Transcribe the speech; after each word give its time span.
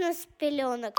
бизнес 0.00 0.26
пеленок. 0.38 0.94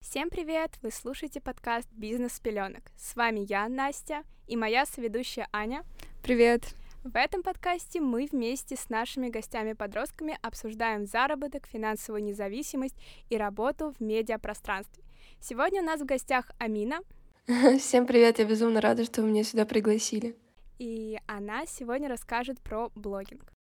Всем 0.00 0.28
привет! 0.28 0.72
Вы 0.82 0.90
слушаете 0.90 1.40
подкаст 1.40 1.88
«Бизнес 1.92 2.32
с 2.32 2.40
пеленок». 2.40 2.82
С 2.96 3.14
вами 3.14 3.46
я, 3.48 3.68
Настя, 3.68 4.24
и 4.48 4.56
моя 4.56 4.86
соведущая 4.86 5.48
Аня. 5.52 5.84
Привет! 6.20 6.62
В 7.04 7.14
этом 7.14 7.44
подкасте 7.44 8.00
мы 8.00 8.26
вместе 8.26 8.74
с 8.74 8.88
нашими 8.88 9.28
гостями-подростками 9.28 10.36
обсуждаем 10.42 11.06
заработок, 11.06 11.68
финансовую 11.68 12.24
независимость 12.24 12.96
и 13.30 13.36
работу 13.36 13.94
в 13.96 14.02
медиапространстве. 14.02 15.04
Сегодня 15.40 15.80
у 15.80 15.84
нас 15.84 16.00
в 16.00 16.06
гостях 16.06 16.50
Амина. 16.58 16.98
Всем 17.78 18.06
привет, 18.06 18.40
я 18.40 18.46
безумно 18.46 18.80
рада, 18.80 19.04
что 19.04 19.22
вы 19.22 19.28
меня 19.28 19.44
сюда 19.44 19.64
пригласили. 19.64 20.34
И 20.80 21.20
она 21.28 21.66
сегодня 21.66 22.08
расскажет 22.08 22.60
про 22.60 22.90
блогинг. 22.96 23.55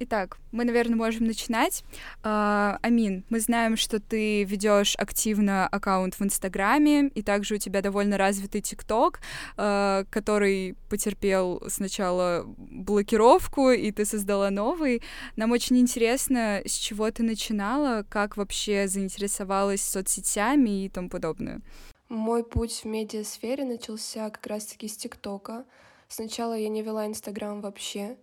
Итак, 0.00 0.38
мы, 0.52 0.64
наверное, 0.64 0.94
можем 0.94 1.26
начинать. 1.26 1.82
А, 2.22 2.78
Амин, 2.82 3.24
мы 3.30 3.40
знаем, 3.40 3.76
что 3.76 3.98
ты 3.98 4.44
ведешь 4.44 4.94
активно 4.96 5.66
аккаунт 5.66 6.14
в 6.14 6.22
Инстаграме, 6.22 7.08
и 7.08 7.22
также 7.22 7.56
у 7.56 7.58
тебя 7.58 7.82
довольно 7.82 8.16
развитый 8.16 8.60
ТикТок, 8.60 9.18
а, 9.56 10.04
который 10.08 10.76
потерпел 10.88 11.60
сначала 11.66 12.44
блокировку, 12.46 13.70
и 13.70 13.90
ты 13.90 14.04
создала 14.04 14.50
новый. 14.50 15.02
Нам 15.34 15.50
очень 15.50 15.78
интересно, 15.78 16.62
с 16.64 16.74
чего 16.74 17.10
ты 17.10 17.24
начинала, 17.24 18.04
как 18.08 18.36
вообще 18.36 18.86
заинтересовалась 18.86 19.82
соцсетями 19.82 20.84
и 20.84 20.88
тому 20.88 21.08
подобное. 21.08 21.60
Мой 22.08 22.44
путь 22.44 22.82
в 22.82 22.84
медиасфере 22.84 23.64
начался 23.64 24.30
как 24.30 24.46
раз-таки 24.46 24.86
с 24.86 24.96
ТикТока. 24.96 25.64
Сначала 26.06 26.56
я 26.56 26.68
не 26.68 26.82
вела 26.82 27.04
Инстаграм 27.06 27.60
вообще, 27.60 28.16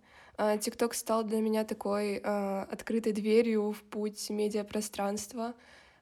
ТикТок 0.60 0.94
стал 0.94 1.24
для 1.24 1.40
меня 1.40 1.64
такой 1.64 2.20
э, 2.22 2.62
открытой 2.70 3.12
дверью 3.12 3.72
в 3.72 3.82
путь 3.82 4.28
медиапространства. 4.30 5.54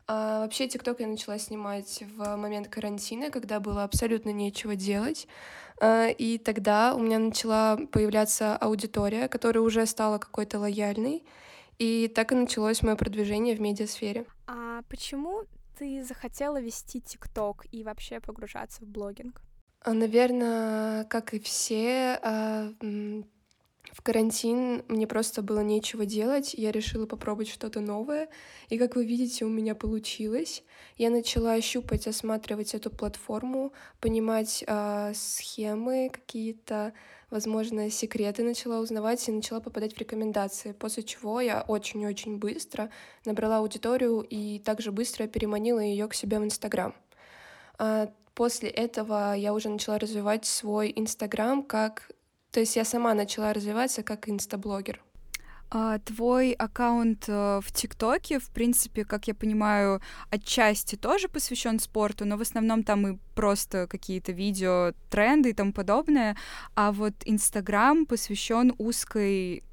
А 0.07 0.41
вообще 0.41 0.69
ТикТок 0.69 1.01
я 1.01 1.07
начала 1.07 1.39
снимать 1.39 2.03
в 2.17 2.37
момент 2.37 2.69
карантина, 2.69 3.31
когда 3.31 3.61
было 3.61 3.85
абсолютно 3.85 4.31
нечего 4.31 4.77
делать. 4.77 5.27
А, 5.81 6.09
и 6.09 6.39
тогда 6.39 6.95
у 6.95 7.01
меня 7.01 7.19
начала 7.19 7.79
появляться 7.91 8.57
аудитория, 8.57 9.29
которая 9.29 9.63
уже 9.63 9.87
стала 9.87 10.19
какой-то 10.19 10.59
лояльной. 10.59 11.25
И 11.79 12.09
так 12.09 12.33
и 12.33 12.35
началось 12.35 12.83
мое 12.83 12.97
продвижение 12.97 13.57
в 13.57 13.61
медиасфере. 13.61 14.27
А 14.47 14.83
почему 14.89 15.43
ты 15.79 16.05
захотела 16.05 16.61
вести 16.61 17.01
ТикТок 17.01 17.67
и 17.73 17.83
вообще 17.83 18.21
погружаться 18.21 18.85
в 18.85 18.89
блогинг? 18.89 19.41
Наверное, 19.87 21.05
как 21.05 21.35
и 21.35 21.41
все, 21.41 22.21
в 23.95 24.03
карантин 24.03 24.85
мне 24.89 25.07
просто 25.07 25.41
было 25.41 25.61
нечего 25.61 26.05
делать, 26.05 26.53
я 26.53 26.73
решила 26.73 27.07
попробовать 27.07 27.49
что-то 27.49 27.79
новое, 27.81 28.29
и, 28.69 28.77
как 28.77 28.97
вы 28.97 29.07
видите, 29.07 29.45
у 29.45 29.49
меня 29.49 29.77
получилось. 29.77 30.65
Я 30.97 31.11
начала 31.11 31.61
щупать, 31.61 32.09
осматривать 32.09 32.75
эту 32.75 32.91
платформу, 32.91 33.73
понимать 34.01 34.65
э, 34.67 35.13
схемы 35.15 36.11
какие-то, 36.13 36.93
возможно, 37.31 37.89
секреты 37.89 38.43
начала 38.43 38.81
узнавать 38.81 39.29
и 39.29 39.33
начала 39.33 39.61
попадать 39.61 39.95
в 39.95 39.99
рекомендации, 39.99 40.73
после 40.73 41.05
чего 41.05 41.41
я 41.41 41.63
очень-очень 41.63 42.39
быстро 42.39 42.91
набрала 43.25 43.59
аудиторию 43.59 44.27
и 44.29 44.59
также 44.59 44.91
быстро 44.91 45.29
переманила 45.29 45.79
ее 45.79 46.09
к 46.09 46.15
себе 46.15 46.41
в 46.41 46.45
Инстаграм. 46.45 46.97
А 47.79 48.11
после 48.35 48.71
этого 48.71 49.35
я 49.37 49.55
уже 49.55 49.69
начала 49.69 50.01
развивать 50.01 50.47
свой 50.47 50.93
Инстаграм 50.97 51.63
как 51.63 52.11
то 52.55 52.61
есть 52.61 52.77
я 52.77 52.85
сама 52.85 53.15
начала 53.15 53.53
развиваться 53.53 54.05
как 54.05 54.29
инстаблогер. 54.29 55.03
А, 55.71 55.99
твой 55.99 56.53
аккаунт 56.53 57.25
э, 57.27 57.61
в 57.61 57.73
ТикТоке, 57.73 58.39
в 58.39 58.49
принципе, 58.51 59.05
как 59.05 59.27
я 59.27 59.35
понимаю, 59.35 60.01
отчасти 60.31 60.95
тоже 60.95 61.29
посвящен 61.29 61.81
спорту, 61.81 62.25
но 62.25 62.37
в 62.37 62.43
основном 62.43 62.85
там 62.85 63.09
и 63.09 63.19
просто 63.35 63.89
какие-то 63.89 64.31
видео, 64.31 64.93
тренды 65.11 65.51
и 65.51 65.53
тому 65.53 65.73
подобное. 65.73 66.37
А 66.77 66.93
вот 66.93 67.15
Инстаграм 67.25 68.07
посвящен 68.07 68.73
узкой 68.79 69.65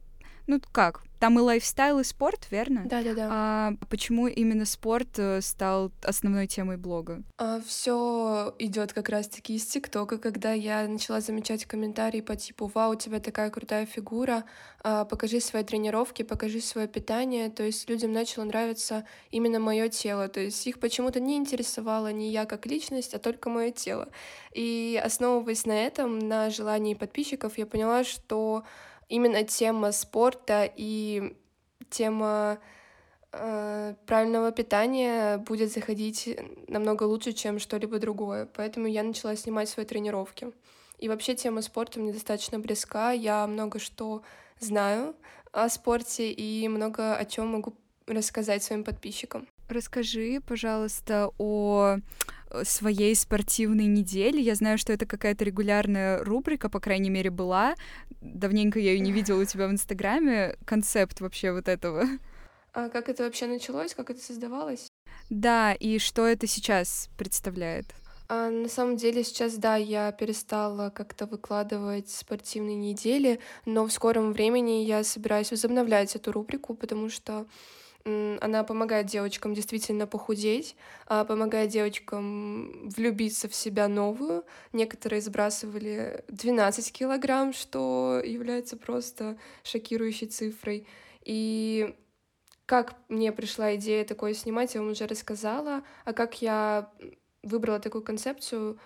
ну 0.47 0.59
как, 0.71 1.03
там 1.21 1.37
и 1.37 1.41
лайфстайл, 1.43 1.99
и 1.99 2.03
спорт, 2.03 2.47
верно? 2.49 2.81
Да, 2.85 3.03
да, 3.03 3.13
да. 3.13 3.27
А 3.31 3.73
почему 3.91 4.25
именно 4.25 4.65
спорт 4.65 5.19
э, 5.19 5.39
стал 5.41 5.91
основной 6.01 6.47
темой 6.47 6.77
блога? 6.77 7.21
А, 7.37 7.61
все 7.61 8.55
идет 8.57 8.91
как 8.91 9.07
раз-таки 9.07 9.53
из 9.53 9.67
ТикТока, 9.67 10.17
когда 10.17 10.53
я 10.53 10.87
начала 10.87 11.21
замечать 11.21 11.65
комментарии 11.65 12.21
по 12.21 12.35
типу 12.35 12.71
«Вау, 12.73 12.93
у 12.93 12.95
тебя 12.95 13.19
такая 13.19 13.51
крутая 13.51 13.85
фигура, 13.85 14.45
а, 14.83 15.05
покажи 15.05 15.41
свои 15.41 15.63
тренировки, 15.63 16.23
покажи 16.23 16.59
свое 16.59 16.87
питание». 16.87 17.51
То 17.51 17.61
есть 17.61 17.87
людям 17.87 18.13
начало 18.13 18.45
нравиться 18.45 19.05
именно 19.29 19.59
мое 19.59 19.89
тело. 19.89 20.27
То 20.27 20.39
есть 20.39 20.65
их 20.65 20.79
почему-то 20.79 21.19
не 21.19 21.37
интересовало 21.37 22.11
не 22.11 22.31
я 22.31 22.45
как 22.45 22.65
личность, 22.65 23.13
а 23.13 23.19
только 23.19 23.51
мое 23.51 23.69
тело. 23.69 24.09
И 24.55 24.99
основываясь 25.03 25.67
на 25.67 25.85
этом, 25.85 26.17
на 26.17 26.49
желании 26.49 26.95
подписчиков, 26.95 27.59
я 27.59 27.67
поняла, 27.67 28.03
что 28.03 28.63
именно 29.11 29.43
тема 29.43 29.91
спорта 29.91 30.71
и 30.75 31.35
тема 31.89 32.59
э, 33.33 33.95
правильного 34.05 34.51
питания 34.51 35.37
будет 35.37 35.71
заходить 35.71 36.29
намного 36.67 37.03
лучше, 37.03 37.33
чем 37.33 37.59
что-либо 37.59 37.99
другое. 37.99 38.47
Поэтому 38.55 38.87
я 38.87 39.03
начала 39.03 39.35
снимать 39.35 39.69
свои 39.69 39.85
тренировки. 39.85 40.51
И 40.97 41.09
вообще 41.09 41.35
тема 41.35 41.61
спорта 41.61 41.99
мне 41.99 42.13
достаточно 42.13 42.59
близка. 42.59 43.11
Я 43.11 43.45
много 43.47 43.79
что 43.79 44.23
знаю 44.59 45.13
о 45.51 45.67
спорте 45.67 46.31
и 46.31 46.67
много 46.69 47.15
о 47.17 47.25
чем 47.25 47.47
могу 47.47 47.73
рассказать 48.07 48.63
своим 48.63 48.83
подписчикам. 48.83 49.47
Расскажи, 49.67 50.39
пожалуйста, 50.45 51.31
о 51.37 51.97
своей 52.63 53.15
спортивной 53.15 53.85
неделе. 53.85 54.41
Я 54.41 54.55
знаю, 54.55 54.77
что 54.77 54.93
это 54.93 55.05
какая-то 55.05 55.43
регулярная 55.43 56.23
рубрика, 56.23 56.69
по 56.69 56.79
крайней 56.79 57.09
мере, 57.09 57.29
была. 57.29 57.75
Давненько 58.21 58.79
я 58.79 58.91
ее 58.91 58.99
не 58.99 59.11
видела 59.11 59.41
у 59.41 59.45
тебя 59.45 59.67
в 59.67 59.71
Инстаграме. 59.71 60.57
Концепт 60.65 61.21
вообще 61.21 61.51
вот 61.51 61.67
этого. 61.67 62.05
А 62.73 62.89
как 62.89 63.09
это 63.09 63.23
вообще 63.23 63.47
началось? 63.47 63.93
Как 63.93 64.09
это 64.09 64.21
создавалось? 64.21 64.87
Да, 65.29 65.73
и 65.73 65.99
что 65.99 66.25
это 66.25 66.47
сейчас 66.47 67.09
представляет? 67.17 67.85
А, 68.29 68.49
на 68.49 68.69
самом 68.69 68.95
деле 68.95 69.25
сейчас, 69.25 69.55
да, 69.55 69.75
я 69.75 70.09
перестала 70.13 70.89
как-то 70.89 71.25
выкладывать 71.25 72.09
спортивные 72.09 72.77
недели, 72.77 73.41
но 73.65 73.85
в 73.85 73.91
скором 73.91 74.31
времени 74.31 74.85
я 74.85 75.03
собираюсь 75.03 75.51
возобновлять 75.51 76.15
эту 76.15 76.31
рубрику, 76.31 76.73
потому 76.73 77.09
что 77.09 77.45
она 78.05 78.63
помогает 78.63 79.05
девочкам 79.05 79.53
действительно 79.53 80.07
похудеть, 80.07 80.75
а 81.07 81.25
помогает 81.25 81.69
девочкам 81.69 82.89
влюбиться 82.89 83.47
в 83.47 83.55
себя 83.55 83.87
новую. 83.87 84.43
Некоторые 84.73 85.21
сбрасывали 85.21 86.23
12 86.27 86.91
килограмм, 86.91 87.53
что 87.53 88.21
является 88.23 88.77
просто 88.77 89.37
шокирующей 89.63 90.27
цифрой. 90.27 90.87
И 91.23 91.95
как 92.65 92.95
мне 93.09 93.31
пришла 93.31 93.75
идея 93.75 94.05
такое 94.05 94.33
снимать, 94.33 94.75
я 94.75 94.81
вам 94.81 94.91
уже 94.91 95.05
рассказала. 95.05 95.83
А 96.05 96.13
как 96.13 96.41
я 96.41 96.91
выбрала 97.43 97.79
такую 97.79 98.03
концепцию, 98.03 98.79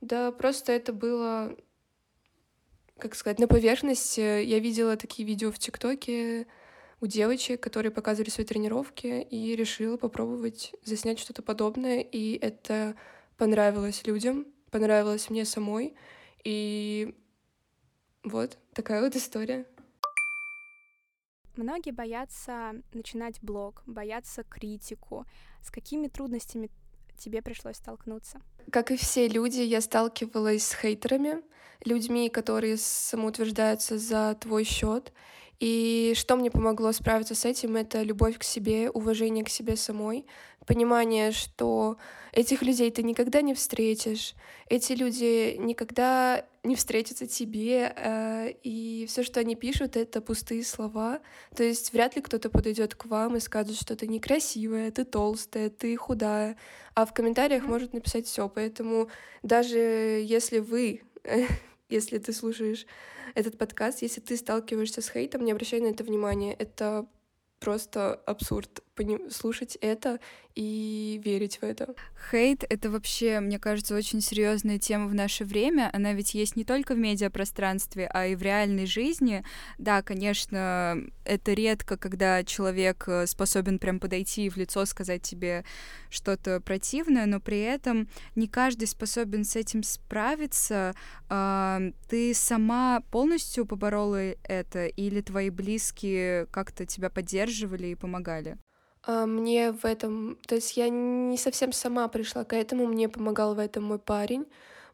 да 0.00 0.32
просто 0.32 0.72
это 0.72 0.92
было, 0.92 1.56
как 2.98 3.14
сказать, 3.14 3.38
на 3.38 3.48
поверхности. 3.48 4.42
Я 4.42 4.58
видела 4.58 4.96
такие 4.96 5.26
видео 5.26 5.50
в 5.50 5.58
ТикТоке, 5.58 6.46
у 7.02 7.06
девочек, 7.08 7.60
которые 7.60 7.90
показывали 7.90 8.30
свои 8.30 8.46
тренировки, 8.46 9.26
и 9.28 9.56
решила 9.56 9.96
попробовать 9.96 10.72
заснять 10.84 11.18
что-то 11.18 11.42
подобное, 11.42 11.98
и 11.98 12.38
это 12.38 12.94
понравилось 13.36 14.06
людям, 14.06 14.46
понравилось 14.70 15.28
мне 15.28 15.44
самой, 15.44 15.96
и 16.44 17.12
вот 18.22 18.56
такая 18.72 19.02
вот 19.02 19.16
история. 19.16 19.66
Многие 21.56 21.90
боятся 21.90 22.76
начинать 22.94 23.42
блог, 23.42 23.82
боятся 23.84 24.44
критику. 24.44 25.26
С 25.60 25.72
какими 25.72 26.06
трудностями 26.06 26.70
тебе 27.18 27.42
пришлось 27.42 27.76
столкнуться? 27.76 28.40
Как 28.70 28.92
и 28.92 28.96
все 28.96 29.26
люди, 29.26 29.60
я 29.60 29.80
сталкивалась 29.80 30.64
с 30.64 30.72
хейтерами, 30.72 31.42
людьми, 31.84 32.30
которые 32.30 32.76
самоутверждаются 32.76 33.98
за 33.98 34.36
твой 34.40 34.62
счет, 34.62 35.12
и 35.62 36.14
что 36.16 36.34
мне 36.34 36.50
помогло 36.50 36.90
справиться 36.90 37.36
с 37.36 37.44
этим, 37.44 37.76
это 37.76 38.02
любовь 38.02 38.36
к 38.36 38.42
себе, 38.42 38.90
уважение 38.90 39.44
к 39.44 39.48
себе 39.48 39.76
самой, 39.76 40.26
понимание, 40.66 41.30
что 41.30 41.98
этих 42.32 42.62
людей 42.62 42.90
ты 42.90 43.04
никогда 43.04 43.42
не 43.42 43.54
встретишь, 43.54 44.34
эти 44.68 44.92
люди 44.92 45.54
никогда 45.58 46.44
не 46.64 46.74
встретятся 46.74 47.28
тебе, 47.28 47.94
э, 47.96 48.54
и 48.64 49.06
все, 49.06 49.22
что 49.22 49.38
они 49.38 49.54
пишут, 49.54 49.96
это 49.96 50.20
пустые 50.20 50.64
слова. 50.64 51.20
То 51.54 51.62
есть 51.62 51.92
вряд 51.92 52.16
ли 52.16 52.22
кто-то 52.22 52.50
подойдет 52.50 52.96
к 52.96 53.06
вам 53.06 53.36
и 53.36 53.40
скажет, 53.40 53.76
что 53.76 53.94
ты 53.94 54.08
некрасивая, 54.08 54.90
ты 54.90 55.04
толстая, 55.04 55.70
ты 55.70 55.94
худая, 55.96 56.56
а 56.94 57.06
в 57.06 57.14
комментариях 57.14 57.66
может 57.66 57.92
написать 57.92 58.26
все. 58.26 58.48
Поэтому 58.48 59.10
даже 59.44 59.78
если 59.78 60.58
вы, 60.58 61.02
если 61.92 62.18
ты 62.18 62.32
слушаешь 62.32 62.86
этот 63.34 63.58
подкаст, 63.58 64.02
если 64.02 64.20
ты 64.20 64.36
сталкиваешься 64.36 65.02
с 65.02 65.08
хейтом, 65.10 65.44
не 65.44 65.52
обращай 65.52 65.80
на 65.80 65.86
это 65.86 66.04
внимания. 66.04 66.54
Это 66.54 67.06
просто 67.60 68.14
абсурд 68.14 68.82
слушать 69.30 69.76
это 69.80 70.20
и 70.54 71.20
верить 71.24 71.58
в 71.58 71.62
это. 71.62 71.94
Хейт— 72.30 72.64
это 72.68 72.90
вообще, 72.90 73.40
мне 73.40 73.58
кажется, 73.58 73.96
очень 73.96 74.20
серьезная 74.20 74.78
тема 74.78 75.06
в 75.06 75.14
наше 75.14 75.44
время. 75.44 75.88
Она 75.94 76.12
ведь 76.12 76.34
есть 76.34 76.56
не 76.56 76.64
только 76.64 76.94
в 76.94 76.98
медиапространстве, 76.98 78.06
а 78.12 78.26
и 78.26 78.34
в 78.34 78.42
реальной 78.42 78.84
жизни. 78.84 79.44
Да, 79.78 80.02
конечно, 80.02 81.02
это 81.24 81.52
редко, 81.54 81.96
когда 81.96 82.44
человек 82.44 83.04
э, 83.06 83.26
способен 83.26 83.78
прям 83.78 83.98
подойти 83.98 84.50
в 84.50 84.58
лицо 84.58 84.84
сказать 84.84 85.22
тебе 85.22 85.64
что-то 86.10 86.60
противное, 86.60 87.24
но 87.24 87.40
при 87.40 87.60
этом 87.60 88.08
не 88.36 88.46
каждый 88.46 88.86
способен 88.86 89.44
с 89.44 89.56
этим 89.56 89.82
справиться. 89.82 90.94
Ты 91.28 92.34
сама 92.34 93.00
полностью 93.10 93.64
поборола 93.64 94.34
это 94.44 94.86
или 94.86 95.22
твои 95.22 95.48
близкие 95.48 96.46
как-то 96.46 96.84
тебя 96.84 97.08
поддерживали 97.08 97.86
и 97.86 97.94
помогали? 97.94 98.58
А, 99.04 99.26
мне 99.26 99.72
в 99.72 99.84
этом... 99.84 100.38
То 100.46 100.54
есть 100.56 100.76
я 100.76 100.88
не 100.88 101.36
совсем 101.36 101.72
сама 101.72 102.08
пришла 102.08 102.44
к 102.44 102.54
этому, 102.54 102.86
мне 102.86 103.08
помогал 103.08 103.54
в 103.54 103.58
этом 103.58 103.84
мой 103.84 103.98
парень, 103.98 104.46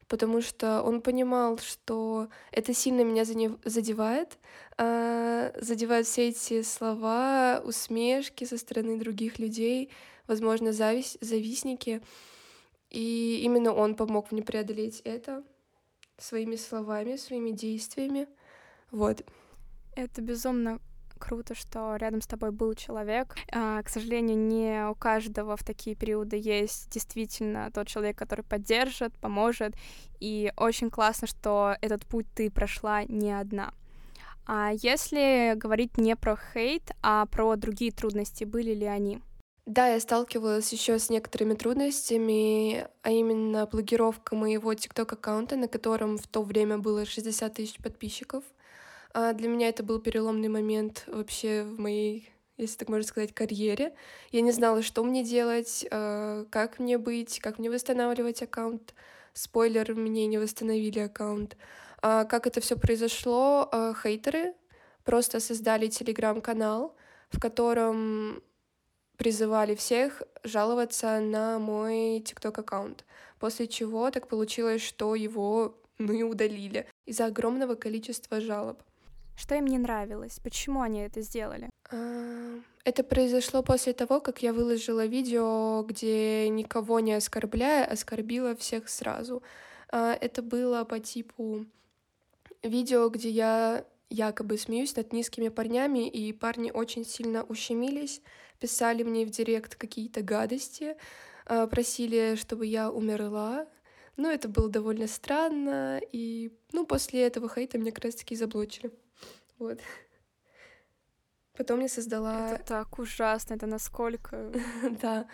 потому 0.08 0.40
что 0.40 0.82
он 0.82 1.02
понимал, 1.02 1.58
что 1.58 2.28
это 2.50 2.72
сильно 2.72 3.02
меня 3.02 3.24
задевает, 3.64 4.38
а, 4.78 5.52
задевают 5.60 6.06
все 6.06 6.28
эти 6.28 6.62
слова, 6.62 7.60
усмешки 7.64 8.44
со 8.44 8.56
стороны 8.56 8.98
других 8.98 9.38
людей, 9.38 9.90
возможно, 10.26 10.72
зависть, 10.72 11.18
завистники. 11.20 12.00
И 12.90 13.40
именно 13.42 13.74
он 13.74 13.94
помог 13.94 14.32
мне 14.32 14.42
преодолеть 14.42 15.02
это 15.04 15.44
своими 16.16 16.56
словами, 16.56 17.16
своими 17.16 17.50
действиями. 17.50 18.26
Вот. 18.90 19.22
Это 19.94 20.22
безумно 20.22 20.80
круто, 21.18 21.54
что 21.54 21.96
рядом 21.96 22.22
с 22.22 22.26
тобой 22.26 22.50
был 22.50 22.74
человек. 22.74 23.36
А, 23.52 23.82
к 23.82 23.88
сожалению, 23.88 24.38
не 24.38 24.88
у 24.88 24.94
каждого 24.94 25.56
в 25.56 25.64
такие 25.64 25.94
периоды 25.94 26.36
есть 26.36 26.88
действительно 26.90 27.70
тот 27.72 27.86
человек, 27.88 28.16
который 28.16 28.44
поддержит, 28.44 29.12
поможет. 29.18 29.74
И 30.20 30.52
очень 30.56 30.90
классно, 30.90 31.26
что 31.26 31.76
этот 31.80 32.06
путь 32.06 32.26
ты 32.34 32.50
прошла 32.50 33.04
не 33.04 33.32
одна. 33.32 33.72
А 34.46 34.70
если 34.72 35.54
говорить 35.56 35.98
не 35.98 36.16
про 36.16 36.36
хейт, 36.36 36.92
а 37.02 37.26
про 37.26 37.56
другие 37.56 37.92
трудности, 37.92 38.44
были 38.44 38.72
ли 38.72 38.86
они? 38.86 39.20
Да, 39.66 39.88
я 39.88 40.00
сталкивалась 40.00 40.72
еще 40.72 40.98
с 40.98 41.10
некоторыми 41.10 41.52
трудностями, 41.52 42.86
а 43.02 43.10
именно 43.10 43.66
блокировка 43.66 44.34
моего 44.34 44.72
TikTok-аккаунта, 44.72 45.56
на 45.56 45.68
котором 45.68 46.16
в 46.16 46.26
то 46.26 46.42
время 46.42 46.78
было 46.78 47.04
60 47.04 47.52
тысяч 47.52 47.76
подписчиков— 47.76 48.42
для 49.34 49.48
меня 49.48 49.68
это 49.68 49.82
был 49.82 50.00
переломный 50.00 50.48
момент 50.48 51.04
вообще 51.06 51.62
в 51.62 51.78
моей 51.78 52.30
если 52.58 52.76
так 52.78 52.88
можно 52.88 53.06
сказать, 53.06 53.32
карьере. 53.32 53.94
Я 54.32 54.40
не 54.40 54.50
знала, 54.50 54.82
что 54.82 55.04
мне 55.04 55.24
делать, 55.24 55.86
а, 55.90 56.44
как 56.50 56.80
мне 56.80 56.98
быть, 56.98 57.38
как 57.38 57.58
мне 57.58 57.70
восстанавливать 57.70 58.42
аккаунт. 58.42 58.94
Спойлер, 59.32 59.94
мне 59.94 60.26
не 60.26 60.38
восстановили 60.38 60.98
аккаунт. 60.98 61.56
А 62.02 62.24
как 62.24 62.46
это 62.46 62.60
все 62.60 62.76
произошло? 62.76 63.68
А, 63.70 63.94
хейтеры 63.94 64.54
просто 65.04 65.40
создали 65.40 65.86
телеграм-канал, 65.86 66.96
в 67.30 67.40
котором 67.40 68.42
призывали 69.16 69.74
всех 69.74 70.22
жаловаться 70.42 71.20
на 71.20 71.58
мой 71.58 72.20
тикток 72.20 72.58
аккаунт. 72.58 73.04
После 73.38 73.68
чего 73.68 74.10
так 74.10 74.28
получилось, 74.28 74.82
что 74.82 75.14
его 75.14 75.76
ну 75.98 76.12
и 76.12 76.22
удалили 76.22 76.86
из-за 77.06 77.26
огромного 77.26 77.74
количества 77.74 78.40
жалоб. 78.40 78.82
Что 79.38 79.54
им 79.54 79.66
не 79.66 79.78
нравилось? 79.78 80.40
Почему 80.42 80.82
они 80.82 80.98
это 80.98 81.22
сделали? 81.22 81.70
А, 81.92 82.60
это 82.82 83.04
произошло 83.04 83.62
после 83.62 83.92
того, 83.92 84.20
как 84.20 84.42
я 84.42 84.52
выложила 84.52 85.06
видео, 85.06 85.84
где 85.84 86.48
никого 86.48 86.98
не 86.98 87.12
оскорбляя, 87.12 87.84
оскорбила 87.84 88.56
всех 88.56 88.88
сразу. 88.88 89.44
А, 89.90 90.18
это 90.20 90.42
было 90.42 90.82
по 90.82 90.98
типу 90.98 91.66
видео, 92.64 93.08
где 93.10 93.30
я 93.30 93.84
якобы 94.10 94.58
смеюсь 94.58 94.96
над 94.96 95.12
низкими 95.12 95.50
парнями, 95.50 96.08
и 96.08 96.32
парни 96.32 96.72
очень 96.72 97.04
сильно 97.04 97.44
ущемились, 97.44 98.22
писали 98.58 99.04
мне 99.04 99.24
в 99.24 99.30
директ 99.30 99.76
какие-то 99.76 100.22
гадости, 100.22 100.96
а, 101.46 101.68
просили, 101.68 102.34
чтобы 102.34 102.66
я 102.66 102.90
умерла. 102.90 103.68
Ну, 104.16 104.28
это 104.28 104.48
было 104.48 104.68
довольно 104.68 105.06
странно, 105.06 106.00
и, 106.10 106.50
ну, 106.72 106.84
после 106.84 107.22
этого 107.22 107.48
хейта 107.48 107.78
меня 107.78 107.92
как 107.92 108.06
раз-таки 108.06 108.34
заблочили. 108.34 108.90
Вот. 109.58 109.80
Потом 111.56 111.80
я 111.80 111.88
создала... 111.88 112.52
Это 112.52 112.64
так 112.64 112.98
ужасно, 112.98 113.54
это 113.54 113.66
насколько... 113.66 114.52
да. 115.02 115.26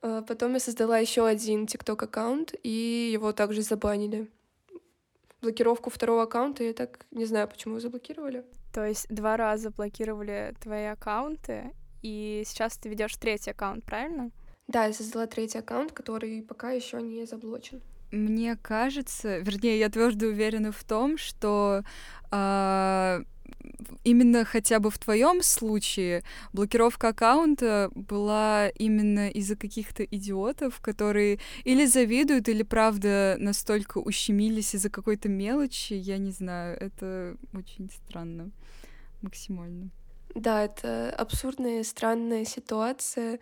А, 0.00 0.22
потом 0.22 0.54
я 0.54 0.60
создала 0.60 0.98
еще 0.98 1.26
один 1.26 1.64
TikTok 1.64 2.04
аккаунт, 2.04 2.54
и 2.62 3.10
его 3.12 3.32
также 3.32 3.62
забанили. 3.62 4.28
Блокировку 5.40 5.90
второго 5.90 6.22
аккаунта 6.22 6.62
я 6.62 6.72
так 6.72 7.06
не 7.10 7.24
знаю, 7.24 7.48
почему 7.48 7.80
заблокировали. 7.80 8.44
То 8.72 8.86
есть 8.86 9.08
два 9.08 9.36
раза 9.36 9.70
блокировали 9.70 10.54
твои 10.60 10.84
аккаунты, 10.84 11.74
и 12.00 12.42
сейчас 12.46 12.76
ты 12.78 12.88
ведешь 12.88 13.16
третий 13.16 13.50
аккаунт, 13.50 13.84
правильно? 13.84 14.30
Да, 14.68 14.86
я 14.86 14.92
создала 14.92 15.26
третий 15.26 15.58
аккаунт, 15.58 15.92
который 15.92 16.42
пока 16.42 16.70
еще 16.70 17.02
не 17.02 17.26
заблочен. 17.26 17.82
Мне 18.12 18.56
кажется, 18.56 19.38
вернее, 19.38 19.78
я 19.78 19.88
твердо 19.88 20.26
уверена 20.26 20.70
в 20.70 20.84
том, 20.84 21.16
что 21.16 21.82
э, 22.30 23.22
именно 24.04 24.44
хотя 24.44 24.78
бы 24.80 24.90
в 24.90 24.98
твоем 24.98 25.42
случае 25.42 26.24
блокировка 26.52 27.08
аккаунта 27.08 27.90
была 27.94 28.68
именно 28.70 29.28
из-за 29.30 29.56
каких-то 29.56 30.04
идиотов, 30.04 30.80
которые 30.80 31.38
или 31.64 31.86
завидуют, 31.86 32.48
или 32.48 32.62
правда 32.62 33.36
настолько 33.38 33.98
ущемились 33.98 34.74
из-за 34.74 34.90
какой-то 34.90 35.28
мелочи, 35.28 35.94
я 35.94 36.18
не 36.18 36.30
знаю, 36.30 36.76
это 36.80 37.36
очень 37.54 37.90
странно, 37.90 38.50
максимально. 39.22 39.90
Да, 40.34 40.64
это 40.64 41.10
абсурдная, 41.10 41.82
странная 41.84 42.44
ситуация. 42.44 43.38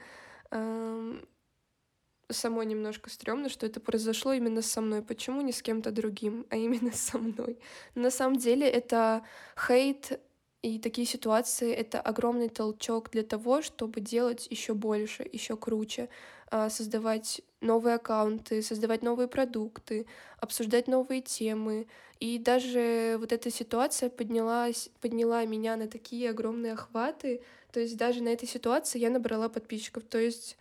Самой 2.30 2.66
немножко 2.66 3.10
стрёмно, 3.10 3.48
что 3.48 3.66
это 3.66 3.80
произошло 3.80 4.32
именно 4.32 4.62
со 4.62 4.80
мной. 4.80 5.02
Почему 5.02 5.40
не 5.40 5.52
с 5.52 5.62
кем-то 5.62 5.90
другим, 5.90 6.46
а 6.50 6.56
именно 6.56 6.92
со 6.92 7.18
мной? 7.18 7.58
На 7.94 8.10
самом 8.10 8.38
деле 8.38 8.68
это 8.68 9.22
хейт 9.56 10.20
и 10.62 10.78
такие 10.78 11.06
ситуации— 11.06 11.72
это 11.74 12.00
огромный 12.00 12.50
толчок 12.50 13.10
для 13.10 13.22
того, 13.22 13.62
чтобы 13.62 14.00
делать 14.00 14.46
еще 14.50 14.74
больше, 14.74 15.26
еще 15.32 15.56
круче, 15.56 16.10
а, 16.50 16.68
создавать 16.68 17.40
новые 17.62 17.94
аккаунты, 17.94 18.60
создавать 18.60 19.02
новые 19.02 19.26
продукты, 19.26 20.06
обсуждать 20.38 20.86
новые 20.86 21.22
темы. 21.22 21.86
И 22.18 22.38
даже 22.38 23.16
вот 23.18 23.32
эта 23.32 23.50
ситуация 23.50 24.10
поднялась, 24.10 24.90
подняла 25.00 25.46
меня 25.46 25.76
на 25.76 25.88
такие 25.88 26.28
огромные 26.28 26.74
охваты. 26.74 27.40
То 27.72 27.80
есть 27.80 27.96
даже 27.96 28.22
на 28.22 28.28
этой 28.28 28.46
ситуации 28.46 28.98
я 28.98 29.08
набрала 29.08 29.48
подписчиков. 29.48 30.04
То 30.04 30.18
есть 30.18 30.58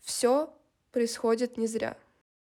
все 0.00 0.52
происходит 0.92 1.58
не 1.58 1.66
зря. 1.66 1.96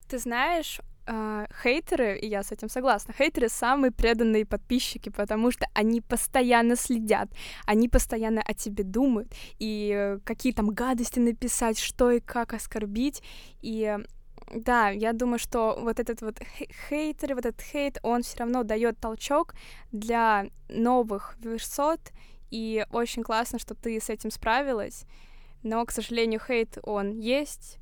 Ты 0.07 0.17
знаешь, 0.17 0.81
э, 1.07 1.45
хейтеры, 1.63 2.19
и 2.19 2.27
я 2.27 2.43
с 2.43 2.51
этим 2.51 2.69
согласна, 2.69 3.13
хейтеры 3.13 3.49
самые 3.49 3.91
преданные 3.91 4.45
подписчики, 4.45 5.09
потому 5.09 5.51
что 5.51 5.65
они 5.73 6.01
постоянно 6.01 6.75
следят, 6.75 7.29
они 7.65 7.89
постоянно 7.89 8.41
о 8.41 8.53
тебе 8.53 8.83
думают, 8.83 9.33
и 9.59 10.17
какие 10.25 10.53
там 10.53 10.69
гадости 10.69 11.19
написать, 11.19 11.79
что 11.79 12.11
и 12.11 12.19
как 12.19 12.53
оскорбить, 12.53 13.23
и 13.61 13.97
да, 14.53 14.89
я 14.89 15.13
думаю, 15.13 15.39
что 15.39 15.77
вот 15.79 15.99
этот 15.99 16.21
вот 16.21 16.39
хейтер, 16.89 17.35
вот 17.35 17.45
этот 17.45 17.61
хейт, 17.61 17.99
он 18.03 18.21
все 18.21 18.39
равно 18.39 18.63
дает 18.63 18.99
толчок 18.99 19.53
для 19.91 20.47
новых 20.67 21.35
высот, 21.39 21.99
и 22.49 22.85
очень 22.91 23.23
классно, 23.23 23.59
что 23.59 23.75
ты 23.75 23.99
с 23.99 24.09
этим 24.09 24.29
справилась, 24.29 25.05
но, 25.63 25.85
к 25.85 25.91
сожалению, 25.91 26.41
хейт, 26.45 26.77
он 26.83 27.11
есть, 27.11 27.77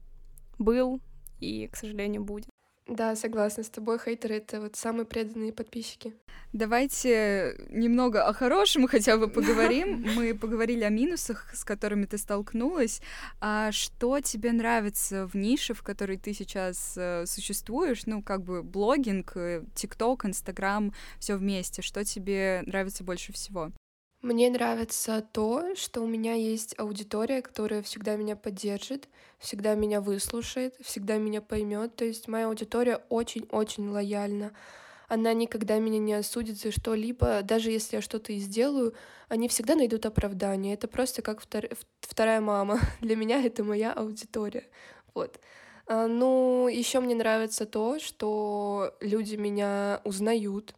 был 0.60 1.02
и, 1.40 1.68
к 1.68 1.76
сожалению, 1.76 2.24
будет. 2.24 2.50
Да, 2.90 3.16
согласна 3.16 3.64
с 3.64 3.70
тобой. 3.70 4.00
Хейтеры— 4.00 4.36
это 4.38 4.60
вот 4.60 4.76
самые 4.76 5.06
преданные 5.06 5.54
подписчики. 5.54 6.16
Давайте 6.54 7.56
немного 7.70 8.26
о 8.26 8.34
хорошем 8.34 8.88
хотя 8.88 9.18
бы 9.18 9.28
поговорим. 9.30 10.04
Мы 10.16 10.34
поговорили 10.34 10.84
о 10.84 10.90
минусах, 10.90 11.54
с 11.54 11.64
которыми 11.64 12.06
ты 12.06 12.18
столкнулась. 12.18 13.02
А 13.40 13.72
что 13.72 14.20
тебе 14.22 14.52
нравится 14.52 15.28
в 15.28 15.36
нише, 15.36 15.76
в 15.76 15.84
которой 15.84 16.18
ты 16.18 16.34
сейчас 16.34 16.96
э, 16.98 17.26
существуешь? 17.28 18.08
Ну, 18.08 18.24
как 18.24 18.44
бы 18.44 18.64
блогинг, 18.64 19.34
э, 19.36 19.64
ТикТок, 19.76 20.26
Инстаграм, 20.26 20.92
все 21.20 21.36
вместе. 21.36 21.84
Что 21.84 22.04
тебе 22.04 22.64
нравится 22.66 23.04
больше 23.04 23.32
всего? 23.34 23.72
Мне 24.22 24.50
нравится 24.50 25.26
то, 25.32 25.76
что 25.76 26.02
у 26.02 26.08
меня 26.08 26.34
есть 26.34 26.78
аудитория, 26.78 27.42
которая 27.42 27.82
всегда 27.82 28.18
меня 28.18 28.36
поддержит, 28.36 29.08
всегда 29.38 29.76
меня 29.76 30.02
выслушает, 30.02 30.76
всегда 30.82 31.18
меня 31.18 31.42
поймет. 31.42 31.96
То 31.96 32.04
есть 32.04 32.28
моя 32.28 32.48
аудитория 32.48 33.02
очень-очень 33.08 33.88
лояльна. 33.90 34.52
она 35.08 35.34
никогда 35.34 35.80
меня 35.80 36.00
не 36.00 36.14
осудит 36.14 36.60
за 36.60 36.72
что-либо, 36.72 37.42
даже 37.44 37.72
если 37.72 37.96
я 37.96 38.02
что-то 38.02 38.34
и 38.34 38.38
сделаю, 38.40 38.94
они 39.30 39.48
всегда 39.48 39.76
найдут 39.76 40.06
оправдание. 40.06 40.74
Это 40.74 40.88
просто 40.90 41.22
как 41.22 41.42
втор... 41.42 41.70
вторая 42.02 42.42
мама. 42.42 42.80
Для 43.02 43.16
меня 43.16 43.42
это 43.44 43.64
моя 43.64 43.94
аудитория. 43.94 44.68
Вот. 45.16 45.40
А, 45.88 46.08
ну, 46.08 46.68
еще 46.68 47.00
мне 47.00 47.16
нравится 47.16 47.66
то, 47.66 48.00
что 48.00 48.96
люди 49.00 49.36
меня 49.36 50.02
узнают. 50.04 50.76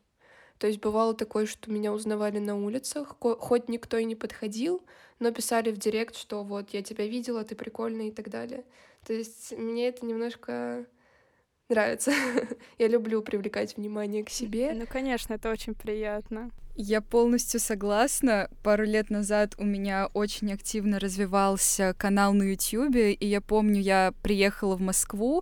То 0.61 0.67
есть 0.67 0.79
бывало 0.79 1.15
такое, 1.15 1.47
что 1.47 1.71
меня 1.71 1.91
узнавали 1.91 2.37
на 2.37 2.55
улицах, 2.55 3.17
хоть 3.19 3.67
никто 3.67 3.97
и 3.97 4.05
не 4.05 4.15
подходил, 4.15 4.83
но 5.17 5.31
писали 5.31 5.71
в 5.71 5.77
директ, 5.77 6.15
что 6.15 6.43
вот 6.43 6.69
я 6.69 6.83
тебя 6.83 7.07
видела, 7.07 7.43
ты 7.43 7.55
прикольная 7.55 8.09
и 8.09 8.11
так 8.11 8.29
далее. 8.29 8.63
То 9.03 9.11
есть 9.11 9.57
мне 9.57 9.87
это 9.87 10.05
немножко 10.05 10.85
нравится. 11.67 12.11
Я 12.77 12.87
люблю 12.87 13.23
привлекать 13.23 13.75
внимание 13.75 14.23
к 14.23 14.29
себе. 14.29 14.73
Ну, 14.75 14.85
конечно, 14.85 15.33
это 15.33 15.49
очень 15.49 15.73
приятно. 15.73 16.51
Я 16.75 17.01
полностью 17.01 17.59
согласна. 17.59 18.47
Пару 18.61 18.85
лет 18.85 19.09
назад 19.09 19.55
у 19.57 19.63
меня 19.63 20.09
очень 20.13 20.53
активно 20.53 20.99
развивался 20.99 21.95
канал 21.97 22.33
на 22.33 22.43
YouTube, 22.43 22.95
и 22.95 23.25
я 23.25 23.41
помню, 23.41 23.81
я 23.81 24.13
приехала 24.21 24.75
в 24.75 24.81
Москву, 24.81 25.41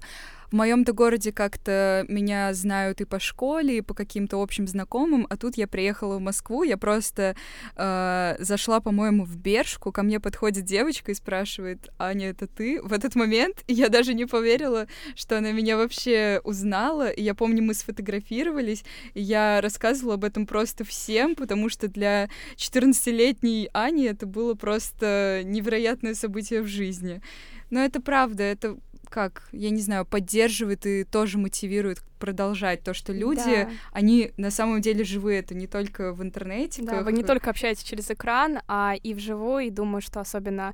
в 0.51 0.55
моем-то 0.55 0.93
городе 0.93 1.31
как-то 1.31 2.05
меня 2.07 2.53
знают 2.53 3.01
и 3.01 3.05
по 3.05 3.19
школе, 3.19 3.77
и 3.77 3.81
по 3.81 3.93
каким-то 3.93 4.41
общим 4.41 4.67
знакомым, 4.67 5.27
а 5.29 5.37
тут 5.37 5.57
я 5.57 5.67
приехала 5.67 6.17
в 6.17 6.21
Москву, 6.21 6.63
я 6.63 6.77
просто 6.77 7.35
э, 7.75 8.35
зашла, 8.39 8.79
по-моему, 8.79 9.25
в 9.25 9.35
Бершку, 9.37 9.91
ко 9.91 10.03
мне 10.03 10.19
подходит 10.19 10.65
девочка 10.65 11.11
и 11.11 11.15
спрашивает, 11.15 11.89
Аня, 11.99 12.29
это 12.29 12.47
ты? 12.47 12.81
В 12.81 12.93
этот 12.93 13.15
момент 13.15 13.63
я 13.67 13.89
даже 13.89 14.13
не 14.13 14.25
поверила, 14.25 14.87
что 15.15 15.37
она 15.37 15.51
меня 15.51 15.77
вообще 15.77 16.41
узнала, 16.43 17.09
и 17.09 17.21
я 17.21 17.35
помню, 17.35 17.63
мы 17.63 17.73
сфотографировались, 17.73 18.83
и 19.13 19.21
я 19.21 19.61
рассказывала 19.61 20.15
об 20.15 20.23
этом 20.23 20.45
просто 20.45 20.83
всем, 20.83 21.35
потому 21.35 21.69
что 21.69 21.87
для 21.87 22.29
14-летней 22.55 23.69
Ани 23.73 24.05
это 24.05 24.25
было 24.25 24.55
просто 24.55 25.41
невероятное 25.45 26.15
событие 26.15 26.61
в 26.61 26.67
жизни. 26.67 27.21
Но 27.69 27.81
это 27.81 28.01
правда, 28.01 28.43
это 28.43 28.77
как, 29.09 29.47
я 29.51 29.69
не 29.69 29.81
знаю, 29.81 30.05
поддерживает 30.05 30.85
и 30.85 31.03
тоже 31.03 31.37
мотивирует 31.37 32.01
продолжать 32.19 32.83
то, 32.83 32.93
что 32.93 33.13
люди, 33.13 33.63
да. 33.63 33.69
они 33.91 34.31
на 34.37 34.51
самом 34.51 34.81
деле 34.81 35.03
живые, 35.03 35.39
это 35.39 35.55
не 35.55 35.67
только 35.67 36.13
в 36.13 36.21
интернете. 36.21 36.83
Да, 36.83 37.01
вы 37.01 37.11
не 37.11 37.23
только 37.23 37.49
общаетесь 37.49 37.83
через 37.83 38.11
экран, 38.11 38.59
а 38.67 38.95
и 39.01 39.13
вживую, 39.13 39.65
и 39.65 39.69
думаю, 39.69 40.01
что 40.01 40.19
особенно 40.19 40.73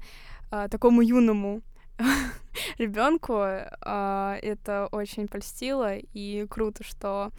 э, 0.51 0.67
такому 0.69 1.01
юному 1.01 1.61
ребенку 2.77 3.39
э, 3.39 4.39
это 4.41 4.87
очень 4.91 5.27
польстило, 5.27 5.95
и 5.97 6.45
круто, 6.49 6.83
что, 6.83 7.31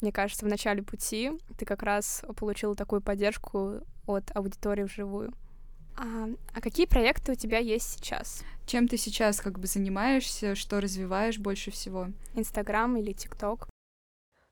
мне 0.00 0.12
кажется, 0.12 0.44
в 0.44 0.48
начале 0.48 0.82
пути 0.82 1.32
ты 1.58 1.64
как 1.64 1.82
раз 1.82 2.22
получила 2.36 2.74
такую 2.74 3.00
поддержку 3.00 3.80
от 4.06 4.34
аудитории 4.34 4.84
вживую. 4.84 5.32
А, 5.98 6.28
а 6.54 6.60
какие 6.60 6.86
проекты 6.86 7.32
у 7.32 7.34
тебя 7.34 7.58
есть 7.58 7.98
сейчас? 7.98 8.44
Чем 8.66 8.86
ты 8.86 8.96
сейчас 8.96 9.40
как 9.40 9.58
бы 9.58 9.66
занимаешься, 9.66 10.54
что 10.54 10.80
развиваешь 10.80 11.38
больше 11.38 11.72
всего? 11.72 12.08
Инстаграм 12.34 12.96
или 12.96 13.12
ТикТок? 13.12 13.68